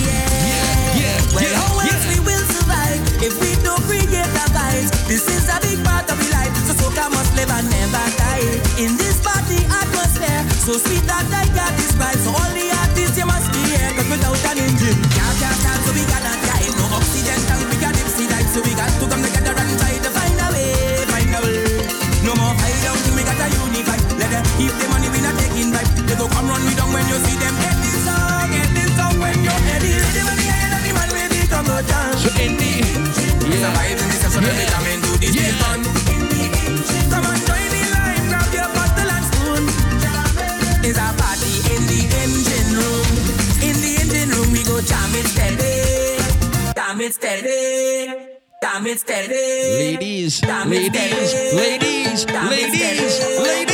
yeah. 0.01 0.97
Yeah, 0.97 1.21
Well, 1.29 1.45
yeah, 1.45 1.61
how 1.61 1.77
else 1.77 1.93
yeah. 1.93 2.09
we 2.09 2.17
will 2.25 2.45
survive 2.49 2.97
if 3.21 3.37
we 3.37 3.53
don't 3.61 3.77
create 3.85 4.09
the 4.09 4.45
vibes? 4.49 4.89
This 5.05 5.29
is 5.29 5.45
a 5.45 5.61
big 5.61 5.77
part 5.85 6.09
of 6.09 6.17
the 6.17 6.25
life, 6.33 6.49
so 6.65 6.73
soca 6.73 7.05
must 7.13 7.29
live 7.37 7.53
and 7.53 7.69
never 7.69 8.01
die. 8.17 8.49
In 8.81 8.97
this 8.97 9.21
party 9.21 9.61
atmosphere, 9.69 10.41
so 10.57 10.73
sweet 10.81 11.05
that 11.05 11.29
I 11.37 11.45
got 11.53 11.69
this 11.77 11.93
vibe. 11.93 12.17
So 12.25 12.33
all 12.33 12.49
the 12.57 12.65
artists 12.81 13.13
you 13.13 13.29
must 13.29 13.45
be 13.53 13.61
here, 13.69 13.93
'cause 13.93 14.09
without 14.09 14.41
an 14.49 14.57
engine, 14.57 14.97
can't 15.13 15.35
can't 15.37 15.57
start, 15.61 15.79
so 15.85 15.93
we 15.93 16.01
gotta 16.09 16.33
drive. 16.49 16.73
No 16.81 16.85
oxygen 16.97 17.37
go 26.19 26.27
come 26.27 26.49
run 26.49 26.61
me 26.67 26.75
down 26.75 26.91
when 26.91 27.05
you 27.07 27.17
see 27.23 27.37
them 27.39 27.55
heading 27.63 27.99
song, 28.03 28.51
heading 28.51 28.91
song 28.99 29.15
when 29.23 29.39
you're 29.39 29.63
heading. 29.71 29.95
Ready 30.03 30.21
when 30.27 30.35
the 30.35 30.47
iron 30.51 30.75
and 30.75 30.83
the 30.83 30.91
man 30.91 31.09
ready 31.15 31.39
come 31.47 31.65
go 31.65 31.79
down. 31.87 32.11
So 32.19 32.29
in 32.43 32.59
the 32.59 32.71
It's 33.47 33.63
a 33.63 33.69
vibe 33.71 33.99
in 34.03 34.07
the 34.11 34.17
session 34.19 34.43
when 34.43 34.55
we 34.59 34.65
jam 34.67 34.85
into 34.91 35.11
the 35.15 35.27
steel 35.31 35.55
bun. 35.63 35.79
Come 37.11 37.23
on, 37.23 37.39
join 37.47 37.67
the 37.71 37.81
line, 37.95 38.23
grab 38.27 38.51
your 38.51 38.69
bottle 38.75 39.11
and 39.15 39.25
spoon. 39.31 39.63
It's 40.83 40.99
a 40.99 41.07
party 41.15 41.53
in 41.71 41.81
the 41.87 42.01
engine 42.19 42.71
room. 42.75 43.07
In 43.63 43.75
the 43.79 43.91
engine 44.03 44.29
room, 44.35 44.49
we 44.51 44.61
go 44.67 44.75
jam 44.83 45.15
it 45.15 45.27
steady. 45.31 45.71
Jam 46.75 46.99
it 46.99 47.13
steady. 47.15 48.11
Jam 48.59 48.85
it 48.91 48.99
steady. 48.99 49.47
Ladies, 49.79 50.43
ladies, 50.43 50.91
ladies, 51.55 52.25
ladies, 52.27 53.15
steady. 53.15 53.39
ladies. 53.39 53.68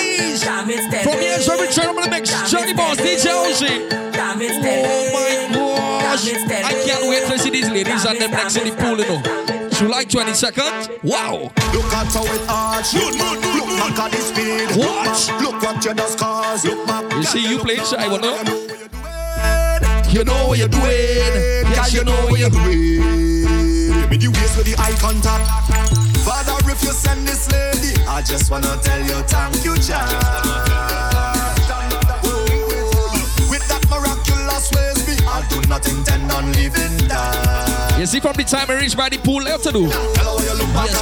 Jam 0.46 0.70
it 0.70 0.78
steady. 0.78 1.04
From 1.04 1.20
here 1.20 1.40
is 1.40 1.48
where 1.48 1.58
we 1.58 1.68
turn 1.74 1.90
up 1.90 2.04
the 2.04 2.10
mix. 2.10 2.30
Jaggy 2.54 2.78
Bawse, 2.78 3.02
DJ 3.02 3.34
OC. 3.34 4.14
Jam 4.14 4.40
it 4.40 4.54
steady. 4.54 4.86
Oh 4.86 5.10
my 5.10 5.56
gosh. 5.58 6.24
Jam 6.24 6.36
it 6.36 6.46
steady. 6.46 6.64
I 6.64 6.86
can't 6.86 7.10
wait 7.10 7.26
to 7.26 7.40
see 7.40 7.50
these 7.50 7.70
ladies 7.72 8.06
and 8.06 8.22
them 8.22 8.30
next 8.30 8.56
in 8.56 8.70
the 8.70 8.76
pool, 8.76 9.00
you 9.02 9.10
know. 9.10 9.70
July 9.74 10.06
22nd. 10.06 11.02
Wow. 11.04 11.52
Look 11.74 11.94
at 11.98 12.14
how 12.14 12.24
it 12.30 12.46
arch. 12.48 12.94
Look, 12.94 13.18
look, 13.18 13.42
look 13.42 13.68
back 13.74 14.00
at 14.06 14.12
the 14.12 14.22
speed. 14.22 14.70
What? 14.78 15.42
Look 15.42 15.62
what 15.64 15.84
you 15.84 15.96
just 15.96 16.20
caused. 16.20 16.66
Look 16.66 16.86
back. 16.86 17.12
You 17.12 17.24
see 17.24 17.50
you 17.50 17.58
playing 17.58 17.84
shy, 17.84 18.08
what 18.08 18.22
no? 18.22 18.38
You 20.12 20.24
know 20.24 20.48
what 20.48 20.60
you're 20.60 20.68
doing. 20.68 20.86
Yes, 21.74 21.92
you 21.92 22.04
know 22.04 22.14
what 22.30 22.40
you're 22.40 22.52
doing. 22.52 23.02
Give 23.02 24.10
me 24.12 24.18
the 24.18 24.28
waist 24.30 24.58
with 24.58 24.68
the 24.68 24.76
eye 24.78 24.96
contact. 25.02 26.05
Father, 26.26 26.58
if 26.72 26.82
you 26.82 26.90
send 26.90 27.28
this 27.28 27.46
lady, 27.52 27.94
I 28.08 28.24
just 28.24 28.50
wanna 28.50 28.76
tell 28.82 29.00
you 29.00 29.14
thank 29.30 29.64
you, 29.64 29.78
Jah. 29.78 30.02
Oh, 32.26 33.14
with 33.48 33.62
that 33.70 33.86
miraculous 33.94 34.72
ways, 34.74 35.06
me, 35.06 35.22
I 35.30 35.46
do 35.54 35.62
not 35.70 35.88
intend 35.88 36.32
on 36.32 36.52
leaving 36.54 36.98
that. 37.10 37.96
You 38.00 38.08
see, 38.08 38.20
from 38.20 38.34
the 38.34 38.44
time 38.44 38.72
I 38.72 38.80
reach 38.82 38.98
by 38.98 39.10
the 39.10 39.20
pool, 39.20 39.46
I 39.46 39.52
have 39.52 39.62
to 39.70 39.72
do. 39.72 39.86
Yes, 39.86 40.02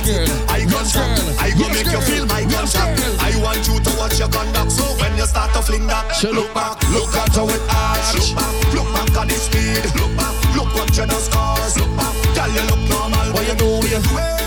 girl. 0.03 0.27
I 0.51 0.57
yes, 0.67 0.91
girl. 0.91 1.39
I 1.39 1.49
go 1.55 1.67
yes, 1.67 1.73
make 1.73 1.85
girl. 1.87 1.95
you 1.95 2.01
feel 2.03 2.25
my 2.27 2.41
yes, 2.43 2.75
girl. 2.75 2.91
I 3.23 3.31
want 3.39 3.63
you 3.63 3.79
to 3.79 3.91
watch 3.95 4.19
your 4.19 4.27
conduct, 4.27 4.71
so 4.73 4.83
when 4.99 5.15
you 5.15 5.23
start 5.25 5.53
to 5.55 5.61
fling 5.63 5.87
that, 5.87 6.11
she 6.19 6.27
look 6.27 6.53
back, 6.53 6.83
look 6.91 7.15
at 7.15 7.31
her 7.35 7.45
with 7.47 7.63
eyes. 7.71 8.11
Look 8.19 8.35
back, 8.35 8.53
look 8.75 8.89
back 8.91 9.23
at 9.23 9.27
the 9.31 9.39
speed. 9.39 9.87
Look 9.95 10.11
back, 10.19 10.35
look 10.51 10.67
what 10.75 10.91
you 10.91 11.07
just 11.07 11.31
caused. 11.31 11.79
Look 11.79 11.95
back, 11.95 12.11
girl, 12.35 12.51
you 12.51 12.63
look 12.67 12.83
normal. 12.91 13.31
What 13.31 13.47
you 13.47 13.55
doing? 13.55 14.42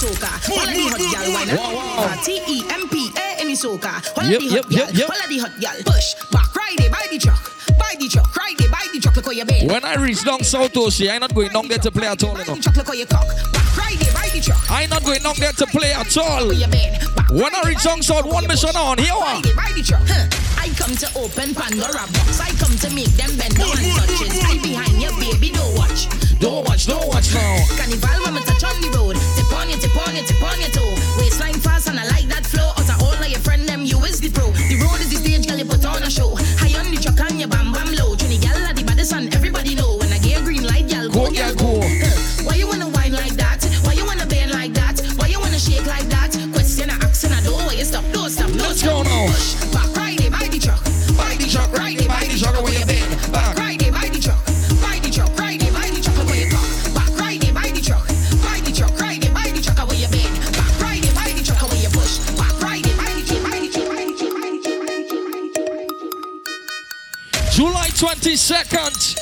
soca. 0.00 0.32
Holla 0.48 0.72
the 0.72 0.88
hot 0.88 1.04
gal, 1.12 1.26
wine 1.36 1.50
up. 1.52 2.24
T 2.24 2.40
E 2.48 2.64
M 2.72 2.88
P 2.88 3.12
A 3.12 3.42
in 3.42 3.48
the 3.48 3.56
the 4.40 4.56
hot 4.56 4.70
gal, 4.70 5.08
holla 5.12 5.26
the 5.28 5.38
hot 5.38 5.54
gal. 5.60 5.76
Push 5.84 6.08
back, 6.32 6.48
ride 6.56 6.80
it 6.80 6.90
by 6.90 7.04
the 7.10 7.18
truck, 7.18 7.44
by 7.78 7.92
the 8.00 8.08
truck, 8.08 8.36
ride 8.36 8.60
it 8.60 8.70
by 8.70 8.84
the 8.92 8.98
truck. 9.00 9.16
Look 9.16 9.26
how 9.26 9.32
you. 9.32 9.44
When 9.68 9.84
I 9.84 9.94
reach 10.00 10.24
down 10.24 10.42
South 10.42 10.72
oh, 10.76 10.86
OC, 10.86 11.10
I'm 11.10 11.20
not 11.20 11.34
going 11.34 11.52
down 11.52 11.68
there 11.68 11.78
to 11.78 11.90
play 11.90 12.08
at 12.08 12.24
all. 12.24 12.38
You 12.38 12.44
know. 12.46 12.56
I'm 14.70 14.88
not 14.88 15.04
going 15.04 15.22
down 15.22 15.34
there 15.38 15.52
to 15.52 15.66
play 15.66 15.92
at 15.92 16.16
all. 16.16 16.48
When 16.48 17.54
I 17.54 17.62
reach 17.66 17.84
down 17.84 18.02
South, 18.02 18.24
one 18.24 18.46
mission 18.46 18.74
on. 18.76 18.98
Here 18.98 19.12
I 19.12 19.42
I 20.56 20.68
come 20.76 20.94
to 20.96 21.08
open 21.18 21.54
Pandora 21.54 22.04
box. 22.12 22.40
I 22.40 22.50
come 22.56 22.76
to 22.84 22.90
make 22.94 23.12
them 23.20 23.36
bend 23.36 23.56
down 23.56 23.76
and. 23.76 24.00
I 24.48 24.58
be 24.62 24.79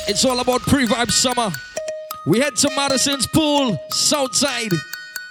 It's 0.09 0.25
all 0.25 0.39
about 0.39 0.61
pre 0.61 0.87
vibe 0.87 1.11
summer. 1.11 1.51
We 2.25 2.39
head 2.39 2.55
to 2.55 2.69
Madison's 2.75 3.27
Pool, 3.27 3.79
Southside. 3.91 4.71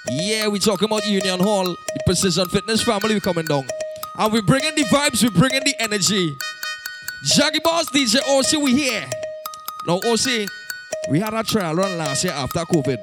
Yeah, 0.08 0.46
we 0.46 0.60
talking 0.60 0.86
about 0.86 1.04
Union 1.04 1.40
Hall, 1.40 1.64
the 1.64 2.00
Precision 2.06 2.48
Fitness 2.48 2.84
family. 2.84 3.14
We 3.14 3.20
coming 3.20 3.46
down, 3.46 3.64
and 4.16 4.32
we 4.32 4.40
bringing 4.40 4.76
the 4.76 4.84
vibes. 4.84 5.20
We 5.20 5.30
bringing 5.30 5.64
the 5.64 5.74
energy. 5.80 6.32
Jaggy 7.26 7.58
Bawse 7.60 7.86
DJ 7.90 8.20
OC, 8.28 8.62
we 8.62 8.72
here. 8.76 9.04
Now 9.88 9.96
OC, 9.96 10.46
we 11.10 11.18
had 11.18 11.34
a 11.34 11.42
trial 11.42 11.74
run 11.74 11.98
last 11.98 12.22
year 12.22 12.34
after 12.34 12.60
COVID. 12.60 12.98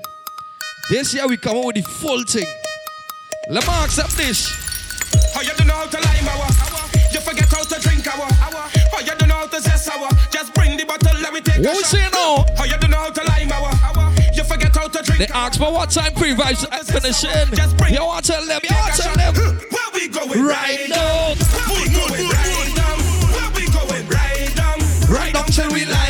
This 0.89 1.13
year 1.13 1.27
we 1.27 1.35
come 1.35 1.57
up 1.57 1.65
with 1.65 1.75
the 1.75 1.81
full 1.81 2.23
thing. 2.23 2.47
Let 3.49 3.67
me 3.67 3.73
accept 3.83 4.15
this. 4.15 4.47
You 5.43 5.51
don't 5.57 5.67
know 5.67 5.73
how 5.73 5.87
to 5.87 5.97
lime 5.97 6.29
our. 6.29 6.47
You 7.11 7.19
forget 7.19 7.51
how 7.51 7.63
to 7.63 7.81
drink 7.81 8.07
our, 8.07 8.29
you 9.01 9.15
don't 9.17 9.27
know 9.27 9.35
how 9.35 9.47
to 9.47 9.59
zest 9.59 9.89
our. 9.89 10.09
Just 10.31 10.54
what 11.57 11.77
we 11.77 11.83
say 11.83 12.09
now? 12.11 12.43
How 12.57 12.65
you 12.65 12.77
don't 12.77 12.91
know 12.91 12.97
how 12.97 13.11
to 13.11 13.23
lie, 13.23 13.45
mawa. 13.47 13.71
You 14.35 14.43
forget 14.43 14.75
how 14.75 14.89
to 14.89 15.01
drink. 15.03 15.19
They 15.19 15.27
ask 15.33 15.57
for 15.57 15.71
what 15.71 15.89
time 15.89 16.11
pre-vibes 16.13 16.65
and 16.69 16.85
finishing. 16.85 17.29
You 17.93 18.03
want 18.05 18.25
to 18.25 18.31
tell 18.33 18.45
them, 18.45 18.59
you 18.63 18.75
want 18.75 18.93
to 18.95 19.01
tell 19.01 19.15
them. 19.15 19.33
Where 19.35 19.89
we 19.93 20.09
going 20.09 20.43
right 20.45 20.89
now? 20.89 21.33
Where 21.55 21.69
we 21.71 21.87
going 21.95 22.27
right 22.29 22.73
now? 24.57 24.75
Right 25.07 25.33
down 25.33 25.45
till 25.45 25.71
we 25.71 25.85
lie. 25.85 26.04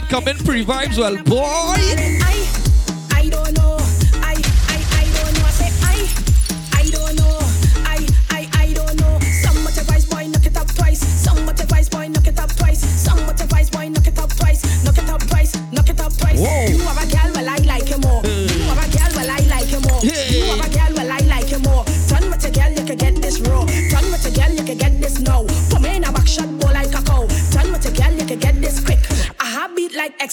not 0.00 0.10
coming. 0.10 0.36
Free 0.36 0.64
vibes, 0.64 0.98
well, 0.98 1.16
boy. 1.24 2.19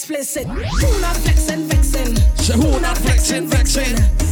explicit. 0.09 0.47
Who 0.47 1.01
not 1.01 1.17
flexing, 1.17 1.67
vexing? 1.67 2.15
So 2.37 2.53
who 2.53 2.79
not 2.79 2.97
flexing, 2.97 3.47
vexing? 3.47 4.26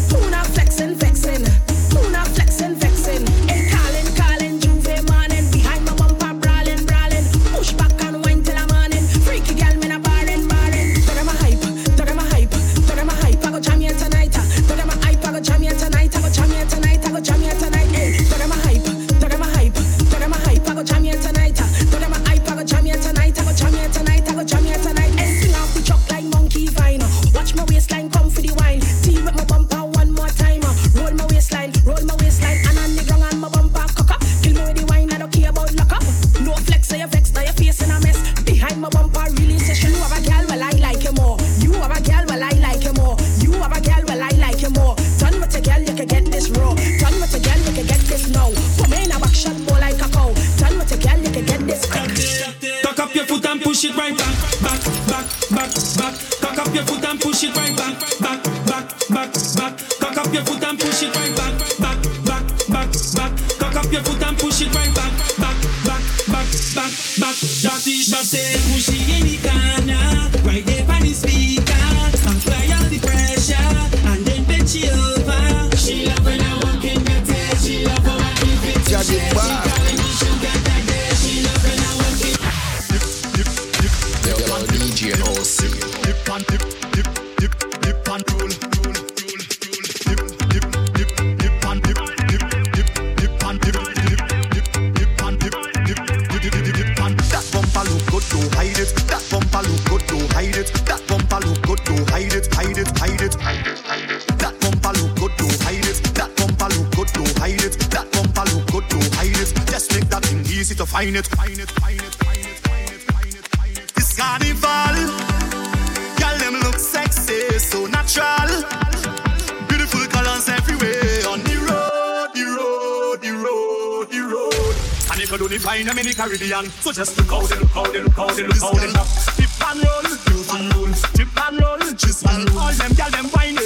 And 125.55 125.63
if 125.63 125.69
you 125.69 125.71
don't 125.71 125.87
find 125.87 125.87
them 125.87 125.97
in 125.99 126.05
the 126.05 126.13
Caribbean, 126.13 126.67
so 126.83 126.91
just 126.91 127.15
look 127.15 127.31
how 127.31 127.39
they 127.47 127.55
look 127.55 127.71
how 127.71 127.87
they 127.87 128.01
look 128.03 128.11
how 128.11 128.27
they 128.27 128.43
look 128.43 128.59
how 128.59 128.73
they 128.75 128.91
look. 128.91 129.07
Tip 129.39 129.55
and 129.63 129.79
roll, 129.87 130.03
tip 130.03 130.51
and 130.51 130.67
roll, 130.75 130.91
tip 131.15 131.31
and 131.31 131.55
roll, 131.63 131.79
just 131.95 132.27
and 132.27 132.49
roll. 132.51 132.59
All 132.59 132.73
them 132.75 132.91
girl 132.91 133.07
them 133.07 133.31
whining, 133.31 133.63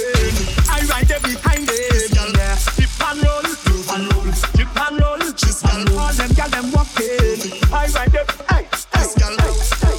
I 0.70 0.86
right 0.86 1.02
there 1.10 1.18
behind 1.18 1.66
them. 1.66 2.30
Yeah, 2.38 2.54
tip 2.78 2.94
and 2.94 3.18
roll, 3.26 3.42
tip 3.42 3.90
and 3.90 4.06
roll, 4.06 4.30
tip 4.54 4.70
and 4.70 5.02
roll, 5.02 5.18
just 5.34 5.66
and 5.66 5.90
roll. 5.90 5.98
All 5.98 6.14
them 6.14 6.30
girl 6.30 6.50
them 6.54 6.70
walking, 6.70 7.58
I 7.74 7.90
right 7.90 8.12
there. 8.14 8.22
Hey, 8.46 8.70
hey, 8.70 9.10
hey, 9.10 9.34
hey, 9.82 9.98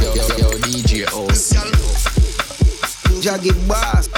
Yo, 0.00 0.08
yo, 0.16 0.24
yo, 0.40 0.56
DJ 0.56 1.04
OC. 1.12 1.68
Jaggy 3.20 3.52
Bawse. 3.68 4.11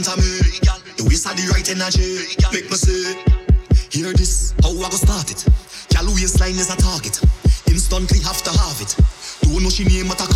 Front 0.00 0.18
of 0.18 0.24
me. 0.24 0.40
The 0.96 1.04
waist 1.04 1.28
had 1.28 1.36
the 1.36 1.44
right 1.52 1.68
energy. 1.68 2.24
Make 2.56 2.72
me 2.72 2.76
say, 2.76 3.20
hear 3.92 4.12
this. 4.16 4.56
How 4.64 4.72
I 4.72 4.88
go 4.88 4.96
start 4.96 5.28
it? 5.28 5.44
Gal, 5.92 6.08
waistline 6.16 6.56
is 6.56 6.72
a 6.72 6.76
target. 6.80 7.20
Instantly 7.68 8.20
have 8.24 8.40
to 8.48 8.52
have 8.64 8.80
it. 8.80 8.96
Don't 9.44 9.60
know 9.60 9.68
she 9.68 9.84
name 9.84 10.08
what 10.08 10.16
I 10.16 10.29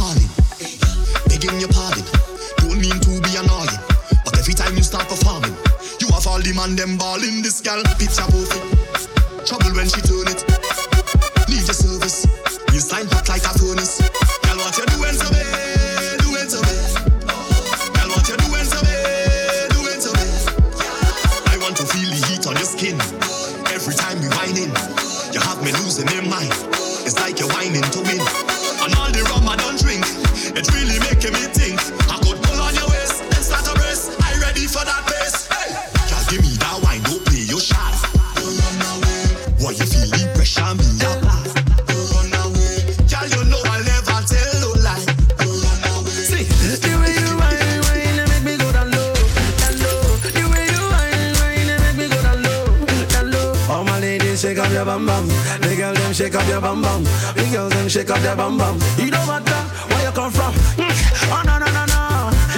bum 56.65 56.81
bum. 56.81 57.05
The 57.37 57.45
girls 57.53 57.73
them 57.75 57.89
shake 57.89 58.09
up 58.11 58.21
their 58.21 58.35
bum 58.35 58.57
bum. 58.57 58.79
You 58.97 59.11
don't 59.11 59.27
matter 59.29 59.61
where 59.93 60.03
you 60.07 60.13
come 60.17 60.33
from. 60.33 60.53
Mm. 60.81 60.89
Oh 61.29 61.43
no 61.45 61.59
no 61.61 61.69
no 61.77 61.85
no. 61.93 62.01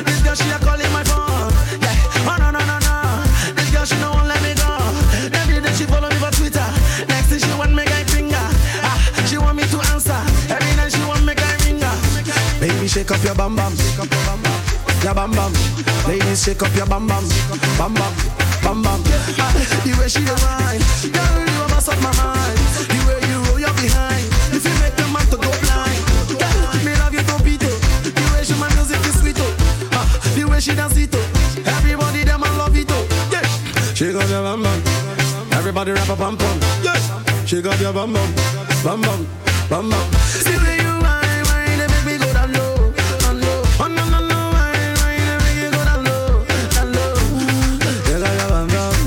This 0.06 0.22
girl 0.22 0.36
she 0.38 0.46
a 0.54 0.58
calling 0.62 0.92
my 0.94 1.02
phone. 1.02 1.50
Yeah. 1.82 2.30
Oh 2.30 2.36
no 2.38 2.54
no 2.54 2.62
no 2.62 2.76
no. 2.86 2.94
This 3.58 3.68
girl 3.74 3.84
she 3.84 3.98
no 3.98 4.14
won't 4.14 4.28
let 4.30 4.38
me 4.46 4.54
go. 4.54 4.70
Every 5.34 5.58
day 5.58 5.74
she 5.74 5.84
follow 5.90 6.08
me 6.08 6.18
for 6.22 6.30
Twitter. 6.38 6.68
Next 7.10 7.34
thing 7.34 7.40
she 7.42 7.50
want 7.58 7.74
me 7.74 7.82
guy 7.84 8.04
finger. 8.06 8.46
Ah, 8.86 8.94
she 9.26 9.38
want 9.38 9.56
me 9.58 9.64
to 9.74 9.78
answer. 9.90 10.20
Every 10.54 10.72
night 10.78 10.92
she 10.94 11.02
want 11.02 11.26
me 11.26 11.34
guy 11.34 11.54
ringer. 11.66 11.94
Baby, 12.62 12.86
shake 12.86 13.10
up 13.10 13.22
your 13.26 13.34
bum 13.34 13.56
bum. 13.58 13.74
Shake 13.74 14.06
up 14.06 14.10
your 15.02 15.14
bum 15.18 15.32
bum. 15.34 15.50
Your. 15.50 15.50
Ladies, 16.06 16.44
shake 16.46 16.62
up 16.62 16.70
your 16.78 16.86
bum 16.86 17.10
bum. 17.10 17.26
Bum 17.74 17.90
bum. 17.94 18.14
Bum 18.62 18.82
bum. 18.86 19.02
Ah, 19.42 19.50
the 19.82 19.90
way 19.98 20.06
she 20.08 20.22
dey 20.22 20.38
whine, 20.46 20.82
girl, 21.10 21.42
you 21.42 21.62
a 21.62 21.68
mess 21.74 21.88
up 21.90 21.98
my 22.02 22.10
mind. 22.14 22.58
The 22.90 22.98
way 23.06 23.25
she 30.66 30.74
dance 30.74 30.96
it 30.96 31.14
oh. 31.14 31.62
Everybody 31.78 32.24
them 32.24 32.42
I 32.42 32.50
love 32.58 32.76
it 32.76 32.90
oh. 32.90 33.06
Yeah. 33.30 33.94
Shake 33.94 34.16
up 34.16 34.28
your 34.28 34.42
bum 34.42 34.62
bum. 34.64 34.82
Everybody 35.52 35.92
rap 35.92 36.08
a 36.08 36.16
bum 36.16 36.36
bum. 36.36 36.58
Yeah. 36.82 36.98
Shake 37.46 37.66
up 37.66 37.78
your 37.80 37.92
bum 37.92 38.12
bum. 38.12 38.34
Bum 38.82 39.00
bum. 39.00 39.26
Bum 39.70 39.90
bum. 39.90 40.12
See 40.26 40.50
the 40.50 40.58
way 40.58 40.78
you 40.82 40.90
whine, 40.98 41.44
whine, 41.46 41.78
they 41.78 41.86
make 41.86 42.04
me 42.06 42.18
go 42.18 42.32
down 42.32 42.52
low, 42.52 42.90
down 43.22 43.40
low. 43.40 43.62
Oh 43.78 43.86
no 43.86 44.02
no 44.10 44.18
no, 44.26 44.38
whine, 44.54 44.94
whine, 44.98 45.22
they 45.30 45.38
make 45.38 45.58
you 45.62 45.70
go 45.70 45.84
down 45.86 46.02
low, 46.02 46.42
down 46.74 46.88
low. 46.98 47.14
Shake 48.02 48.26
up 48.26 48.34
your 48.34 48.48
bum 48.50 48.66
bum. 48.66 48.98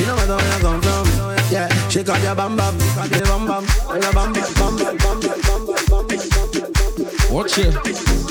You 0.00 0.06
know 0.08 0.16
where 0.16 0.32
I 0.32 0.58
come 0.64 0.80
from. 0.80 1.04
Yeah. 1.52 1.68
Shake 1.92 2.08
up 2.08 2.22
your 2.22 2.34
bum 2.34 2.56
bum, 2.56 2.78
your 3.12 3.28
bum 3.28 3.44
bum, 3.44 3.64
your 4.00 4.12
bum 4.16 4.32
bum, 4.32 4.48
bum 4.56 4.72
bum, 4.80 4.96
bum 5.04 5.20
bum, 5.20 5.44
bum 5.44 5.66
bum, 5.68 5.84
bum 5.84 6.06
bum, 6.08 6.72
bum 6.72 6.92
bum. 6.96 7.34
Watch 7.34 7.58
it. 7.58 8.23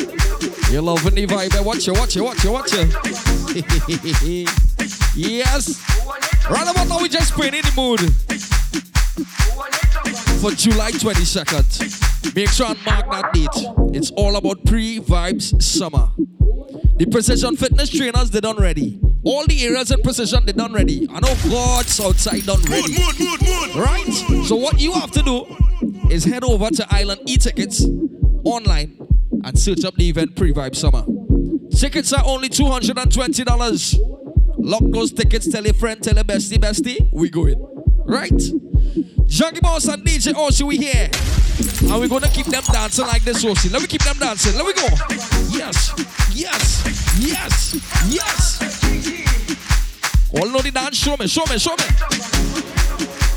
You're 0.74 0.82
loving 0.82 1.14
the 1.14 1.28
vibe. 1.28 1.56
eh? 1.56 1.62
Watch 1.62 1.88
it, 1.88 1.92
watch 1.92 2.18
it, 2.18 2.22
watch 2.22 2.44
it, 2.44 2.50
watch 2.50 2.72
it. 2.74 2.90
yes. 5.16 5.80
Right 6.50 6.68
about 6.68 6.88
now, 6.88 7.00
we 7.00 7.10
just 7.10 7.34
playing 7.34 7.54
in 7.54 7.62
the 7.62 7.74
mood 7.76 8.00
for 10.42 10.50
July 10.58 10.90
22nd. 10.90 12.36
Make 12.36 12.50
sure 12.50 12.66
and 12.66 12.86
mark 12.88 13.08
that 13.12 13.32
date. 13.34 13.50
It's 13.96 14.10
all 14.18 14.36
about 14.36 14.66
pre 14.66 15.00
vibes 15.00 15.62
summer. 15.62 16.10
The 16.98 17.06
precision 17.06 17.56
fitness 17.56 17.92
trainers, 17.92 18.32
they 18.32 18.40
done 18.40 18.58
ready. 18.58 19.00
All 19.24 19.46
the 19.46 19.64
areas 19.66 19.92
in 19.92 20.02
precision, 20.02 20.44
they 20.48 20.54
done 20.54 20.74
ready. 20.74 21.08
I 21.08 21.20
know 21.20 21.36
God's 21.52 22.00
outside 22.00 22.48
done 22.48 22.64
ready. 22.64 22.94
Mood, 22.98 23.20
mood, 23.20 23.42
mood. 23.44 23.76
Right? 23.76 24.12
So 24.48 24.56
what 24.56 24.82
you 24.82 24.94
have 24.94 25.12
to 25.12 25.22
do 25.22 25.46
is 26.10 26.24
head 26.24 26.44
over 26.44 26.72
to 26.72 26.88
Island 26.90 27.22
e-tickets 27.28 27.86
online 28.44 28.98
and 29.44 29.58
search 29.58 29.84
up 29.86 29.96
the 29.96 30.10
event 30.10 30.36
Pre-Vibe 30.36 30.76
Summer. 30.76 31.04
Tickets 31.76 32.14
are 32.14 32.24
only 32.26 32.50
$220. 32.50 34.00
Lock 34.58 34.84
those 34.92 35.12
tickets, 35.12 35.52
tell 35.52 35.64
your 35.64 35.74
friend, 35.74 36.02
tell 36.02 36.16
your 36.16 36.24
bestie, 36.24 36.58
bestie, 36.58 37.10
we 37.12 37.30
going. 37.30 37.60
Right? 38.06 38.32
Jaggy 38.32 39.60
Bawse 39.60 39.88
and 39.94 40.04
DJ 40.06 40.34
OC, 40.36 40.68
we 40.68 40.78
here. 40.78 41.10
And 41.92 42.00
we're 42.00 42.08
gonna 42.08 42.28
keep 42.30 42.46
them 42.46 42.64
dancing 42.72 43.06
like 43.08 43.24
this, 43.24 43.44
OC. 43.44 43.72
Let 43.72 43.82
me 43.82 43.88
keep 43.88 44.04
them 44.04 44.18
dancing. 44.20 44.56
Let 44.58 44.66
me 44.66 44.74
go. 44.74 44.88
Yes, 45.50 45.94
yes, 46.34 46.84
yes, 47.20 47.76
yes. 48.10 48.60
All 50.34 50.50
know 50.50 50.60
the 50.60 50.72
dance, 50.72 50.98
show 50.98 51.16
me, 51.18 51.28
show 51.28 51.46
me, 51.50 51.58
show 51.60 51.76
me. 51.76 51.86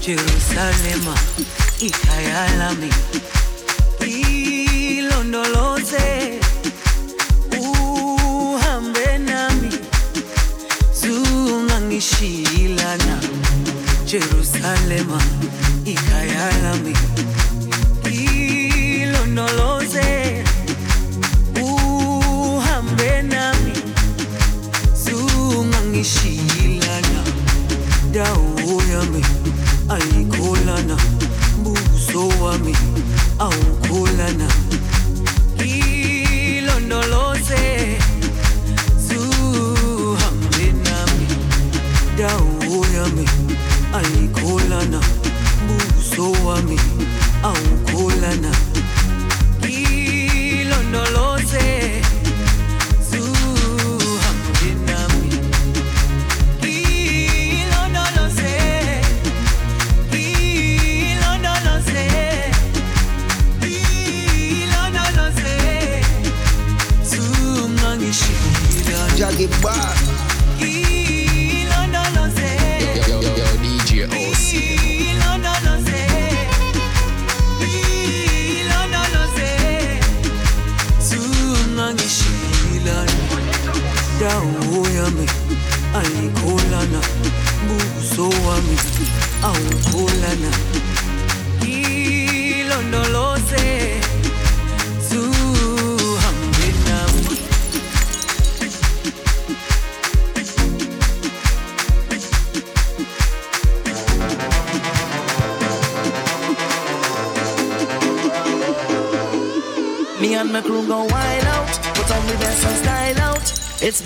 Jerusalema 0.00 1.14
ikayalami 1.80 2.90
udondoloze, 5.20 6.40
uhambe 7.58 9.00
uh, 9.00 9.18
nami, 9.18 9.70
zungangishilana 11.00 13.20
Jerusalema 14.04 15.22
ikayalami 15.84 16.96
ilondoloze 18.12 20.44
uhambe 21.62 23.22
nami 23.22 23.72
uh, 23.72 23.78
zungangishilana 25.04 27.22
dawo 28.12 28.82
yami 28.92 29.24
ayikholana 29.88 30.96
mbuso 31.60 32.28
wami 32.28 32.76
awukholana 33.38 34.48
buso 46.56 46.68
wami 46.68 46.95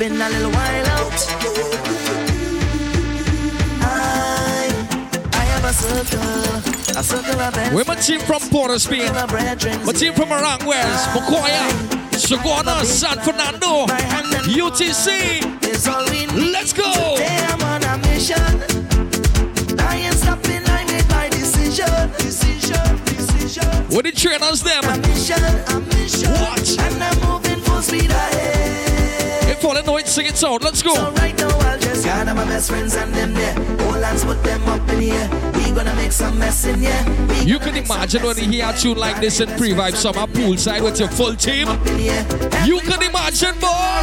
been 0.00 0.18
a 0.18 0.30
little 0.30 0.50
while 0.52 0.86
out. 0.96 1.12
I, 3.82 4.72
I 5.34 5.44
have 5.44 5.64
a 5.66 5.72
circle, 5.74 6.98
a 6.98 7.04
circle 7.04 7.38
of 7.38 7.74
We're 7.74 7.84
my 7.84 7.96
team 7.96 8.20
from 8.20 8.40
Port 8.48 8.70
of 8.70 8.80
Spain. 8.80 9.12
my 9.12 9.92
team 9.92 10.14
from 10.14 10.32
around 10.32 10.62
Wales, 10.62 11.04
Macoya, 11.12 11.68
Sagona, 12.12 12.82
San 12.82 13.18
Fernando, 13.18 13.84
UTC. 14.48 15.68
is 15.68 15.86
all 15.86 16.02
we 16.06 16.24
need. 16.24 16.50
Let's 16.50 16.72
go! 16.72 16.90
Today 17.16 17.46
I'm 17.50 17.60
on 17.60 17.84
a 17.84 17.98
mission. 18.08 18.40
I 19.80 19.96
ain't 19.96 20.14
stopping, 20.14 20.62
I 20.64 20.86
made 20.86 21.08
my 21.10 21.28
decision. 21.28 22.10
Decision, 22.16 23.04
decision. 23.04 23.68
What 23.90 24.06
the 24.06 24.12
trainers 24.12 24.62
them? 24.62 24.82
A 24.82 24.96
mission, 24.96 25.44
a 25.44 25.89
know 29.90 29.96
it, 29.98 30.06
sing 30.06 30.26
it 30.26 30.42
out. 30.44 30.62
Let's 30.62 30.82
So 30.82 30.94
go. 30.94 31.10
right 31.12 31.36
now 31.38 31.48
I'll 31.48 31.78
just 31.78 32.04
gather 32.04 32.34
my 32.34 32.44
best 32.44 32.70
friends 32.70 32.94
and 32.96 33.12
them 33.12 33.34
there. 33.34 33.54
All 33.86 33.92
hands 33.92 34.24
put 34.24 34.42
them 34.44 34.62
up 34.68 34.88
in 34.90 35.00
here. 35.00 35.28
We 35.54 35.72
gonna 35.72 35.94
make 35.96 36.12
some 36.12 36.38
mess 36.38 36.64
in 36.64 36.80
here. 36.80 37.04
We 37.28 37.50
You 37.52 37.58
can 37.58 37.76
imagine 37.76 38.22
when 38.22 38.36
mess 38.36 38.38
you 38.38 38.44
hear 38.44 38.70
a 38.70 38.76
tune 38.76 38.98
like 38.98 39.20
this 39.20 39.40
in 39.40 39.48
pre-vibe 39.58 39.96
summer 39.96 40.26
poolside 40.26 40.82
with 40.82 40.98
your 41.00 41.08
full 41.08 41.34
team. 41.34 41.68
up 41.68 41.86
in 41.86 41.98
here. 41.98 42.26
You 42.64 42.80
can 42.80 43.02
imagine, 43.02 43.54
boy. 43.58 44.02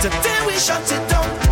Today 0.00 0.38
we 0.46 0.54
shut 0.54 0.82
it 0.82 1.08
down, 1.08 1.28
down, 1.28 1.38
down. 1.40 1.51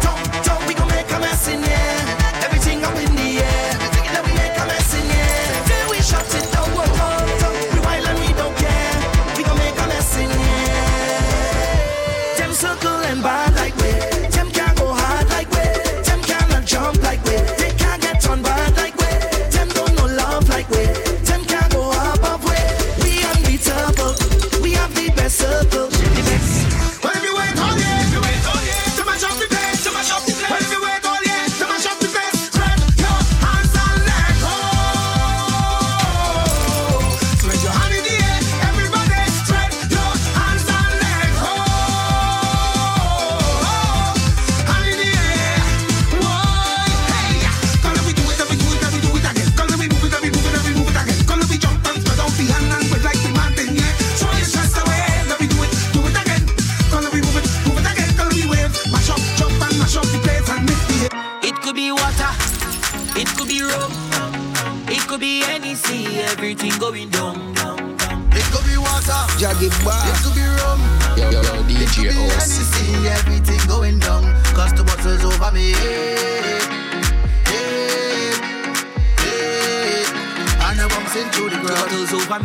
Now 82.31 82.39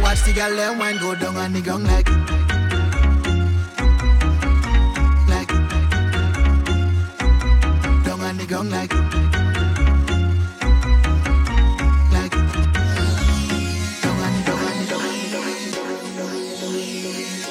watch 0.00 0.22
the 0.22 0.32
girl 0.32 0.54
them 0.54 0.78
wine 0.78 0.98
go 0.98 1.16
down 1.16 1.36
on 1.36 1.52
the 1.52 1.60
gong 1.60 1.82
like 1.82 2.08
Like 5.26 5.48
Down 8.04 8.20
on 8.20 8.36
the 8.36 8.46
gong 8.46 8.70
like 8.70 8.92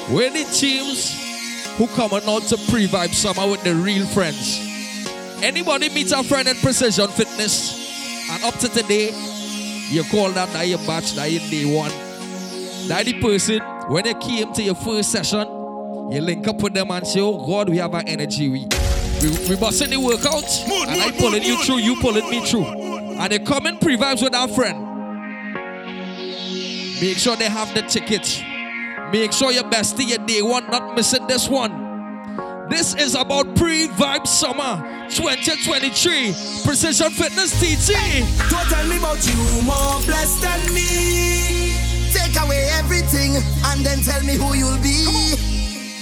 We're 0.08 0.30
the 0.30 0.44
teams 0.54 1.14
who 1.76 1.86
coming 1.88 2.26
out 2.26 2.44
to 2.44 2.56
pre-vibe 2.70 3.12
summer 3.12 3.46
with 3.50 3.62
the 3.62 3.74
real 3.74 4.06
friends. 4.06 4.65
Anybody 5.42 5.88
meet 5.90 6.12
a 6.12 6.22
friend 6.22 6.48
at 6.48 6.56
Precision 6.56 7.08
Fitness 7.08 8.28
and 8.30 8.42
up 8.44 8.54
to 8.54 8.68
today, 8.68 9.10
you 9.90 10.02
call 10.04 10.30
that 10.32 10.50
that 10.52 10.66
your 10.66 10.78
batch, 10.78 11.12
that 11.12 11.30
your 11.30 11.40
day 11.50 11.64
one. 11.64 11.90
That 12.88 13.04
the 13.04 13.20
person, 13.20 13.60
when 13.88 14.04
they 14.04 14.14
came 14.14 14.52
to 14.54 14.62
your 14.62 14.74
first 14.74 15.12
session, 15.12 15.46
you 16.10 16.20
link 16.20 16.46
up 16.48 16.60
with 16.62 16.74
them 16.74 16.90
and 16.90 17.06
say, 17.06 17.20
oh 17.20 17.46
God, 17.46 17.68
we 17.68 17.76
have 17.78 17.94
our 17.94 18.02
energy. 18.06 18.48
We 18.48 18.66
we, 19.22 19.30
we 19.48 19.56
busting 19.56 19.90
the 19.90 19.98
workout. 19.98 20.44
and 20.88 21.00
I 21.00 21.10
pulling 21.18 21.42
you 21.42 21.62
through, 21.64 21.78
you 21.78 21.96
pulling 22.00 22.28
me 22.30 22.44
through. 22.46 22.64
And 22.64 23.32
they 23.32 23.38
come 23.38 23.66
in 23.66 23.78
pre-vibes 23.78 24.22
with 24.22 24.34
our 24.34 24.48
friend. 24.48 24.82
Make 27.00 27.18
sure 27.18 27.36
they 27.36 27.48
have 27.48 27.74
the 27.74 27.82
ticket. 27.82 28.42
Make 29.12 29.32
sure 29.32 29.52
your 29.52 29.64
bestie 29.64 30.08
your 30.08 30.24
day 30.26 30.42
one, 30.42 30.66
not 30.70 30.94
missing 30.96 31.26
this 31.26 31.48
one. 31.48 31.85
This 32.68 32.94
is 32.96 33.14
about 33.14 33.54
pre-vibe 33.54 34.26
summer 34.26 34.82
2023 35.10 36.34
Precision 36.64 37.10
Fitness 37.10 37.54
TT. 37.60 37.94
Don't 38.50 38.66
tell 38.66 38.86
me 38.88 38.98
about 38.98 39.22
you 39.22 39.62
more 39.62 40.02
blessed 40.02 40.42
than 40.42 40.74
me. 40.74 41.76
Take 42.10 42.34
away 42.42 42.66
everything 42.74 43.36
and 43.70 43.86
then 43.86 44.00
tell 44.02 44.22
me 44.24 44.34
who 44.34 44.54
you'll 44.54 44.82
be. 44.82 45.06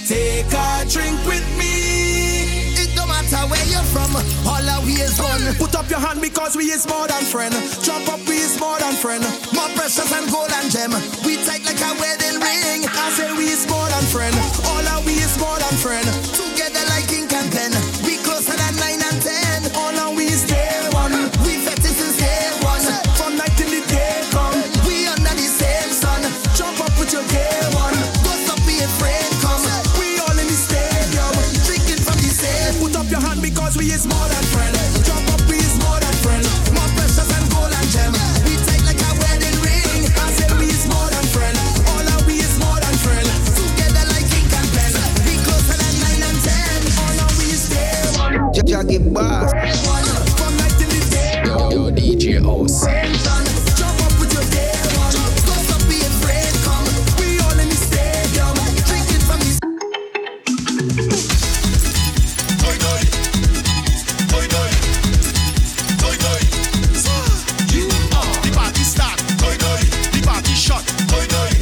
Take 0.07 0.51
a 0.53 0.85
drink 0.89 1.21
with 1.27 1.45
me. 1.57 2.75
It 2.81 2.95
don't 2.95 3.09
matter 3.09 3.45
from 3.95 4.11
all 4.43 4.69
our 4.69 4.81
ways 4.83 5.17
gone. 5.17 5.55
Put 5.55 5.75
up 5.75 5.89
your 5.89 5.99
hand 5.99 6.19
because 6.19 6.55
we 6.55 6.65
is 6.65 6.87
more 6.87 7.07
than 7.07 7.23
friend. 7.23 7.53
Jump 7.81 8.09
up, 8.09 8.19
we 8.27 8.37
is 8.43 8.59
more 8.59 8.79
than 8.79 8.93
friend. 8.93 9.23
More 9.53 9.69
precious 9.77 10.09
than 10.09 10.27
gold 10.27 10.51
and 10.51 10.69
gem. 10.71 10.91
We 11.23 11.37
tight 11.45 11.63
like 11.63 11.79
a 11.79 11.91
wedding 11.95 12.41
ring. 12.41 12.83
I 12.89 13.11
say 13.15 13.31
we 13.37 13.47
is 13.53 13.63
more 13.69 13.87
than 13.87 14.03
friend. 14.11 14.35
All 14.67 14.85
our 14.91 15.01
we 15.05 15.13
is 15.13 15.37
more 15.39 15.57
than 15.59 15.75
friend. 15.79 16.05
Jaggy 48.85 48.99
Bawse. 48.99 49.51
From 50.37 50.57
night 50.57 50.71
till 50.77 50.89
the 50.89 51.01
day 51.09 51.43
Yo, 51.45 51.69
yo, 51.71 51.91
DJ 51.91 52.43
OC. 52.45 52.91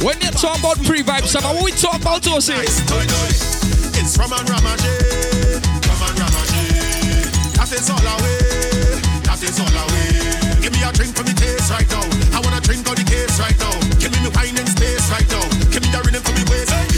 When 0.04 0.20
you 0.20 0.30
talk 0.32 0.58
about 0.58 0.76
pre-vibe 0.84 1.24
summer, 1.24 1.48
what 1.54 1.64
we 1.64 1.72
talk 1.72 2.02
about 2.02 2.26
Jose? 2.26 2.54
Nice 2.54 2.86
toy 2.86 3.06
toy. 3.06 3.98
It's 3.98 4.14
from 4.14 4.34
and 4.34 4.50
Ramage, 4.50 4.80
from 4.80 4.92
and 4.92 5.40
Ramage. 5.40 5.63
That 7.64 7.80
is 7.80 7.88
all 7.88 7.96
away. 7.96 9.00
That 9.24 9.40
is 9.40 9.58
all. 9.58 9.72
Give 10.60 10.70
me 10.70 10.84
a 10.84 10.92
drink 10.92 11.16
for 11.16 11.24
me 11.24 11.32
taste 11.32 11.70
right 11.70 11.88
now. 11.88 12.04
I 12.36 12.40
wanna 12.44 12.60
drink 12.60 12.86
all 12.86 12.94
the 12.94 13.04
case 13.04 13.40
right 13.40 13.56
now. 13.58 13.72
Give 13.96 14.12
me 14.12 14.20
me 14.20 14.28
wine 14.36 14.58
in 14.60 14.66
space 14.66 15.08
right 15.08 15.24
now. 15.32 15.48
Give 15.72 15.80
me 15.80 15.88
the 15.88 16.02
rhythm 16.04 16.20
for 16.20 16.32
me 16.36 16.44
waist. 16.52 16.93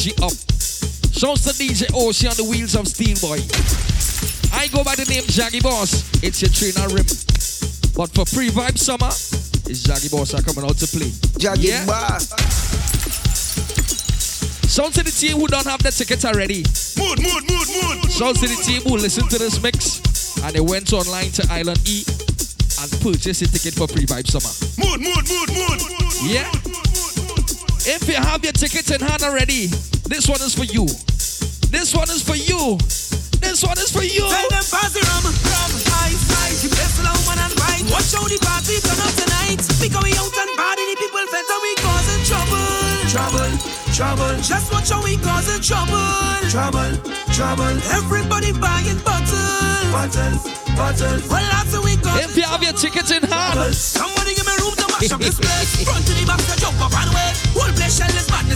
Energy 0.00 0.16
up. 0.24 0.32
Shouts 1.12 1.44
to 1.44 1.52
DJ 1.52 1.84
OC 1.92 2.32
on 2.32 2.36
the 2.40 2.46
wheels 2.48 2.74
of 2.74 2.88
Steel 2.88 3.20
Boy. 3.20 3.36
I 4.56 4.64
go 4.72 4.82
by 4.82 4.96
the 4.96 5.04
name 5.12 5.24
Jaggy 5.28 5.60
Bawse. 5.60 6.08
It's 6.24 6.40
your 6.40 6.48
trainer 6.48 6.88
rim. 6.88 7.04
But 7.92 8.08
for 8.16 8.24
pre-vibe 8.32 8.78
summer, 8.80 9.12
it's 9.68 9.84
Jaggy 9.84 10.08
Bawse 10.08 10.32
are 10.32 10.40
coming 10.40 10.64
out 10.64 10.78
to 10.80 10.86
play. 10.88 11.12
Jaggy 11.36 11.68
Yeah. 11.68 11.84
Bawse. 11.84 12.32
Shouts 14.72 14.96
to 14.96 15.02
the 15.02 15.10
team 15.12 15.36
who 15.36 15.46
don't 15.48 15.66
have 15.66 15.82
the 15.82 15.90
tickets 15.92 16.24
already. 16.24 16.64
Mood, 16.96 17.20
mood, 17.20 17.44
mood, 17.44 17.68
mood. 17.68 18.10
Shouts 18.10 18.40
to 18.40 18.48
the 18.48 18.56
team 18.64 18.80
who 18.88 18.96
listened 18.96 19.28
to 19.28 19.38
this 19.38 19.60
mix 19.60 20.00
and 20.40 20.56
they 20.56 20.64
went 20.64 20.94
online 20.94 21.28
to 21.36 21.44
Island 21.52 21.80
E 21.84 22.04
and 22.80 22.88
purchased 23.04 23.42
a 23.42 23.52
ticket 23.52 23.76
for 23.76 23.84
pre-vibe 23.86 24.24
summer. 24.32 24.48
Mood, 24.80 25.04
mood, 25.04 25.28
mood, 25.28 25.50
mood. 25.52 25.80
Yeah. 26.24 26.48
If 27.84 28.08
you 28.08 28.14
have 28.14 28.44
your 28.44 28.52
tickets 28.52 28.90
in 28.90 29.00
hand 29.00 29.22
already, 29.22 29.68
this 30.06 30.28
one 30.28 30.40
is 30.40 30.54
for 30.54 30.64
you. 30.64 30.86
This 31.70 31.94
one 31.94 32.10
is 32.10 32.22
for 32.22 32.36
you. 32.36 32.78
This 33.40 33.62
one 33.64 33.78
is 33.78 33.90
for 33.90 34.02
you. 34.02 34.26
Tell 34.26 34.48
them 34.50 34.64
pass 34.68 34.92
the 34.92 35.00
rum, 35.00 35.24
rum, 35.24 35.70
ice, 36.04 36.22
ice. 36.44 36.62
You 36.64 36.70
bless 36.70 36.98
the 36.98 37.06
woman 37.08 37.38
and 37.40 37.54
right. 37.62 37.84
Watch 37.88 38.12
how 38.12 38.26
the 38.26 38.38
party 38.42 38.78
turn 38.82 39.00
up 39.00 39.14
tonight. 39.16 39.62
Because 39.80 40.02
we 40.04 40.12
out 40.18 40.34
and 40.34 40.52
party, 40.58 40.84
the 40.92 40.96
people 40.98 41.24
fed 41.30 41.46
and 41.46 41.62
we 41.62 41.72
causing 41.78 42.22
trouble. 42.26 42.68
Trouble, 43.08 43.50
trouble. 43.94 44.34
Just 44.42 44.68
watch 44.74 44.90
how 44.90 45.00
we 45.02 45.16
causing 45.16 45.62
trouble. 45.62 46.02
Trouble, 46.50 46.90
trouble. 47.32 47.74
Everybody 47.94 48.52
buying 48.52 48.98
bottles. 49.06 49.88
Bottles, 49.94 50.42
bottles. 50.76 51.22
Well, 51.30 51.46
that's 51.54 51.72
how 51.74 51.82
we 51.82 51.96
causing 51.96 52.28
If 52.28 52.36
you 52.36 52.44
have 52.44 52.62
your 52.62 52.74
tickets 52.74 53.10
in 53.10 53.22
hand, 53.24 53.74
Somebody 53.74 54.34
give 54.34 54.46
me 54.46 54.54
room 54.60 54.74
to 54.74 54.86
mash 54.90 55.10
up 55.10 55.22
this 55.22 55.38
place. 55.38 55.86
Front 55.86 56.04
to 56.06 56.12
the 56.12 56.26
back, 56.26 56.42
to 56.44 56.54
jump 56.60 56.76
up 56.82 56.92
and 56.92 57.08
away. 57.08 57.30
Whole 57.56 57.72
place 57.78 57.96
shell 57.96 58.10
is 58.10 58.26
madness 58.28 58.38
in 58.38 58.46
here. 58.46 58.49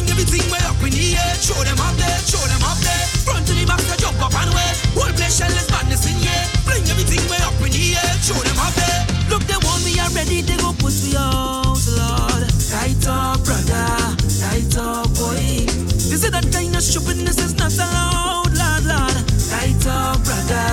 Fling 0.00 0.16
everything 0.16 0.48
way 0.48 0.64
up 0.64 0.80
in 0.80 0.96
the 0.96 1.12
air. 1.12 1.34
Show 1.36 1.60
them 1.60 1.76
up 1.76 1.92
there, 2.00 2.18
show 2.24 2.40
them 2.48 2.64
up 2.64 2.80
there. 2.80 3.04
Front 3.20 3.44
to 3.44 3.52
the 3.52 3.68
back, 3.68 3.84
to 3.84 3.92
jump 4.00 4.16
up 4.16 4.32
and 4.32 4.48
away. 4.48 4.72
Whole 4.96 5.12
place 5.12 5.36
shell 5.36 5.52
is 5.52 5.68
madness 5.68 6.08
in 6.08 6.16
here. 6.16 6.40
Fling 6.64 6.88
everything 6.88 7.20
way 7.28 7.36
up 7.44 7.52
in 7.60 7.68
the 7.68 8.00
air. 8.00 8.12
Show 8.24 8.40
them 8.40 8.56
up 8.56 8.72
there. 8.80 9.04
Look, 9.28 9.44
they 9.44 9.60
want 9.60 9.84
me 9.84 10.00
already. 10.00 10.40
They 10.40 10.56
go 10.56 10.72
push 10.72 11.04
me 11.04 11.20
out, 11.20 11.84
Lord. 12.00 12.48
Right 12.72 13.04
up, 13.12 13.44
brother. 13.44 13.92
Right 14.40 14.72
up, 14.80 15.12
boy. 15.20 15.68
This 16.08 16.24
is 16.24 16.32
that 16.32 16.48
kind 16.48 16.72
of 16.72 16.80
stupidness 16.80 17.36
is 17.36 17.52
not 17.60 17.76
allowed, 17.76 18.56
Lord, 18.56 18.84
Lord. 18.88 19.16
Right 19.52 19.84
up, 19.84 20.16
brother. 20.24 20.64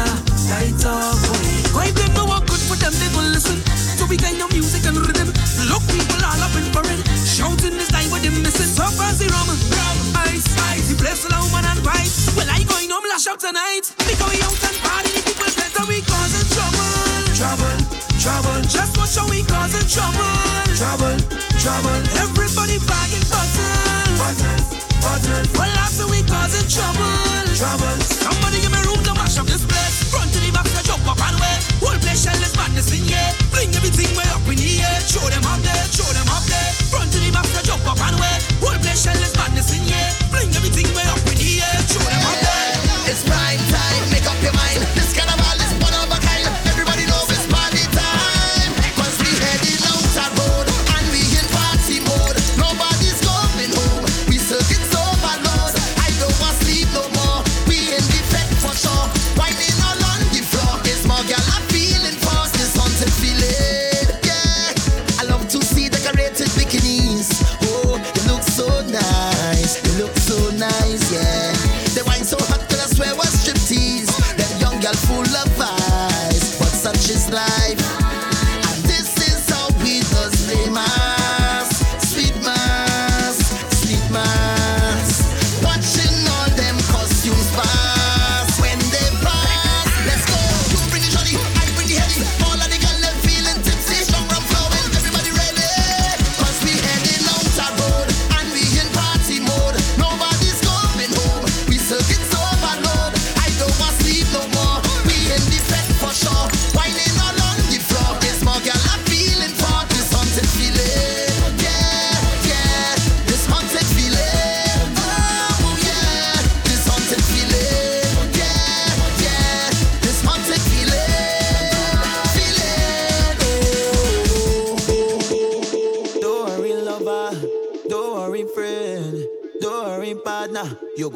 Right 0.55 0.83
up, 0.87 1.19
boy. 1.27 1.51
Why 1.75 1.91
them 1.91 2.15
no 2.15 2.31
one 2.31 2.47
good 2.47 2.63
for 2.63 2.79
them? 2.79 2.95
They 2.95 3.11
go 3.11 3.19
listen 3.27 3.59
to 3.99 4.07
we 4.07 4.15
kind 4.15 4.39
of 4.39 4.55
music 4.55 4.87
and 4.87 4.95
rhythm. 4.95 5.35
Look, 5.67 5.83
people 5.91 6.23
all 6.23 6.39
up 6.47 6.55
in 6.55 6.63
it. 6.95 7.06
Shouting 7.37 7.77
this 7.77 7.93
time 7.93 8.09
with 8.09 8.25
them 8.25 8.41
missing. 8.41 8.65
So 8.65 8.81
fancy 8.97 9.29
rum, 9.29 9.45
rum, 9.45 9.97
ice, 10.25 10.41
ice. 10.73 10.89
The 10.89 10.97
place 10.97 11.21
full 11.21 11.29
of 11.37 11.45
woman 11.45 11.69
and 11.69 11.77
pipe. 11.85 12.09
Well, 12.33 12.49
I 12.49 12.65
going 12.65 12.89
home 12.89 13.05
lash 13.05 13.29
out 13.29 13.37
tonight. 13.37 13.93
We 14.09 14.17
going 14.17 14.41
out 14.41 14.57
and 14.57 14.77
party. 14.81 15.13
The 15.13 15.21
people 15.21 15.45
said 15.53 15.69
that 15.69 15.85
we 15.85 16.01
causing 16.01 16.49
trouble. 16.49 16.89
Trouble, 17.37 17.77
trouble. 18.17 18.57
Just 18.65 18.97
watch 18.97 19.13
how 19.21 19.29
we 19.29 19.45
causing 19.45 19.85
trouble. 19.85 20.33
Trouble, 20.81 21.13
trouble. 21.61 22.01
Everybody 22.25 22.81
bagging 22.89 23.25
buzzing. 23.29 24.17
Buzzing, 24.17 24.61
buzzing. 24.97 25.45
Well, 25.53 25.77
after 25.77 26.09
we 26.09 26.25
causing 26.25 26.65
trouble. 26.65 27.06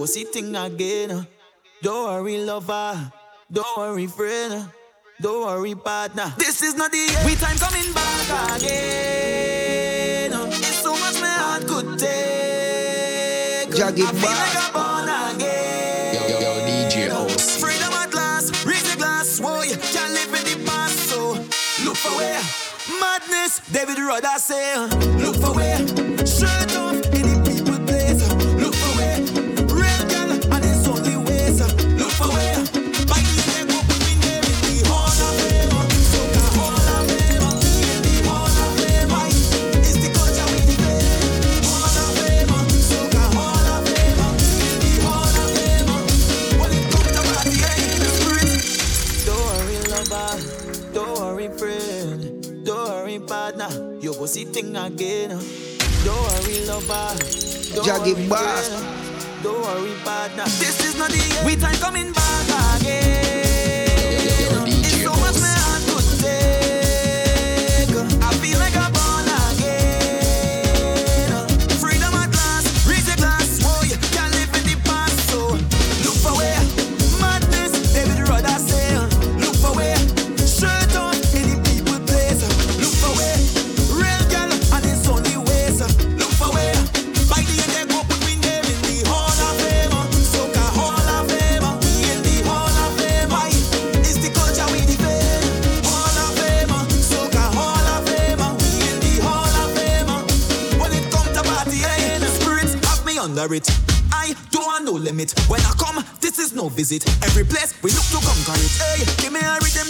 was 0.02 0.14
sitting 0.16 0.56
again. 0.56 1.12
Uh. 1.12 1.24
Don't 1.84 2.06
worry, 2.10 2.38
lover. 2.44 3.12
Don't 3.52 3.78
worry, 3.78 4.08
friend. 4.08 4.68
Don't 5.22 5.46
worry, 5.46 5.76
partner. 5.76 6.34
This 6.38 6.64
is 6.64 6.74
not 6.74 6.92
the 6.92 6.98
end. 6.98 7.26
We 7.26 7.36
time 7.36 7.58
coming 7.58 7.94
back 7.94 8.58
again. 8.58 10.34
Uh. 10.34 10.48
It's 10.48 10.82
so 10.82 10.94
much 10.94 11.22
my 11.22 11.28
heart 11.30 11.68
could 11.68 12.00
take. 12.00 13.70
Uh. 13.70 13.78
Jaggy 13.78 14.02
I 14.02 14.12
feel 14.12 14.22
back. 14.26 14.40
like 14.42 14.58
I'm 14.66 14.74
born 14.74 15.08
again. 15.36 16.16
Yo, 16.16 16.22
yo, 16.32 16.38
yo, 16.42 16.52
DJ 16.66 16.96
OC. 17.14 17.40
Freedom 17.62 17.94
at 17.94 18.12
last. 18.16 18.66
Raise 18.66 18.86
the 18.92 18.98
glass. 18.98 19.40
Whoa, 19.40 19.62
you 19.62 19.78
can't 19.94 20.14
live 20.18 20.34
in 20.34 20.44
the 20.50 20.66
past. 20.66 20.98
So 21.10 21.34
look 21.86 21.98
for 21.98 22.14
where 22.18 22.42
madness. 23.00 23.62
David 23.72 24.00
Rudder 24.00 24.38
say, 24.40 24.78
look 25.22 25.36
for 25.36 25.54
where 25.54 25.78
again. 54.86 55.30
Don't 56.04 56.22
worry, 56.28 56.66
lover. 56.66 57.18
Don't 57.76 57.86
Jaggy 57.86 58.14
worry, 58.14 58.28
Bawse. 58.28 59.44
Don't 59.44 59.62
worry, 59.62 59.94
partner. 60.04 60.44
This 60.60 60.84
is 60.86 60.98
not 60.98 61.12
the 61.12 61.22
end. 61.38 61.46
We 61.46 61.56
time 61.56 61.76
coming 61.76 62.12
back 62.14 62.82
again. 62.82 63.31
bother 103.42 103.56
it. 103.56 103.70
I 104.12 104.36
don't 104.52 104.66
want 104.66 104.86
no 104.86 104.92
limit. 104.92 105.34
When 105.48 105.62
I 105.62 105.74
come, 105.78 106.04
this 106.20 106.38
is 106.38 106.54
no 106.54 106.70
visit. 106.70 107.08
Every 107.24 107.44
place 107.44 107.74
we 107.82 107.92
look 107.92 108.06
to 108.14 108.20
conquer 108.22 108.60
it. 108.60 108.74
Hey, 108.78 109.06
give 109.18 109.34
me 109.34 109.40
a 109.40 109.58
rhythm 109.62 109.88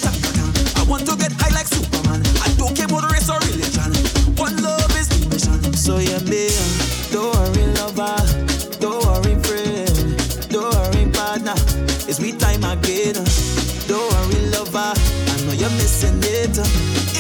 I 0.76 0.84
want 0.88 1.06
to 1.08 1.16
get 1.18 1.32
high 1.34 1.54
like 1.54 1.68
Superman. 1.68 2.22
I 2.42 2.54
don't 2.58 2.76
care 2.76 2.86
about 2.86 3.12
race 3.12 3.30
or 3.30 3.40
religion. 3.40 3.92
One 4.36 4.56
love 4.64 4.92
is 4.96 5.10
the 5.10 5.28
mission. 5.30 5.74
So 5.74 5.98
yeah, 5.98 6.20
baby, 6.20 6.54
uh, 6.54 7.12
don't 7.12 7.36
worry, 7.36 7.68
lover. 7.76 8.16
Don't 8.80 9.04
worry, 9.06 9.36
friend. 9.44 10.50
Don't 10.50 10.72
worry, 10.72 11.12
partner. 11.12 11.56
It's 12.08 12.20
me 12.20 12.32
time 12.32 12.64
again. 12.64 13.18
Uh. 13.18 13.26
Don't 13.88 14.08
worry, 14.14 14.40
lover. 14.56 14.94
I 14.96 15.36
know 15.46 15.54
you're 15.54 15.76
missing 15.76 16.20
it. 16.24 16.58
Uh. 16.58 17.11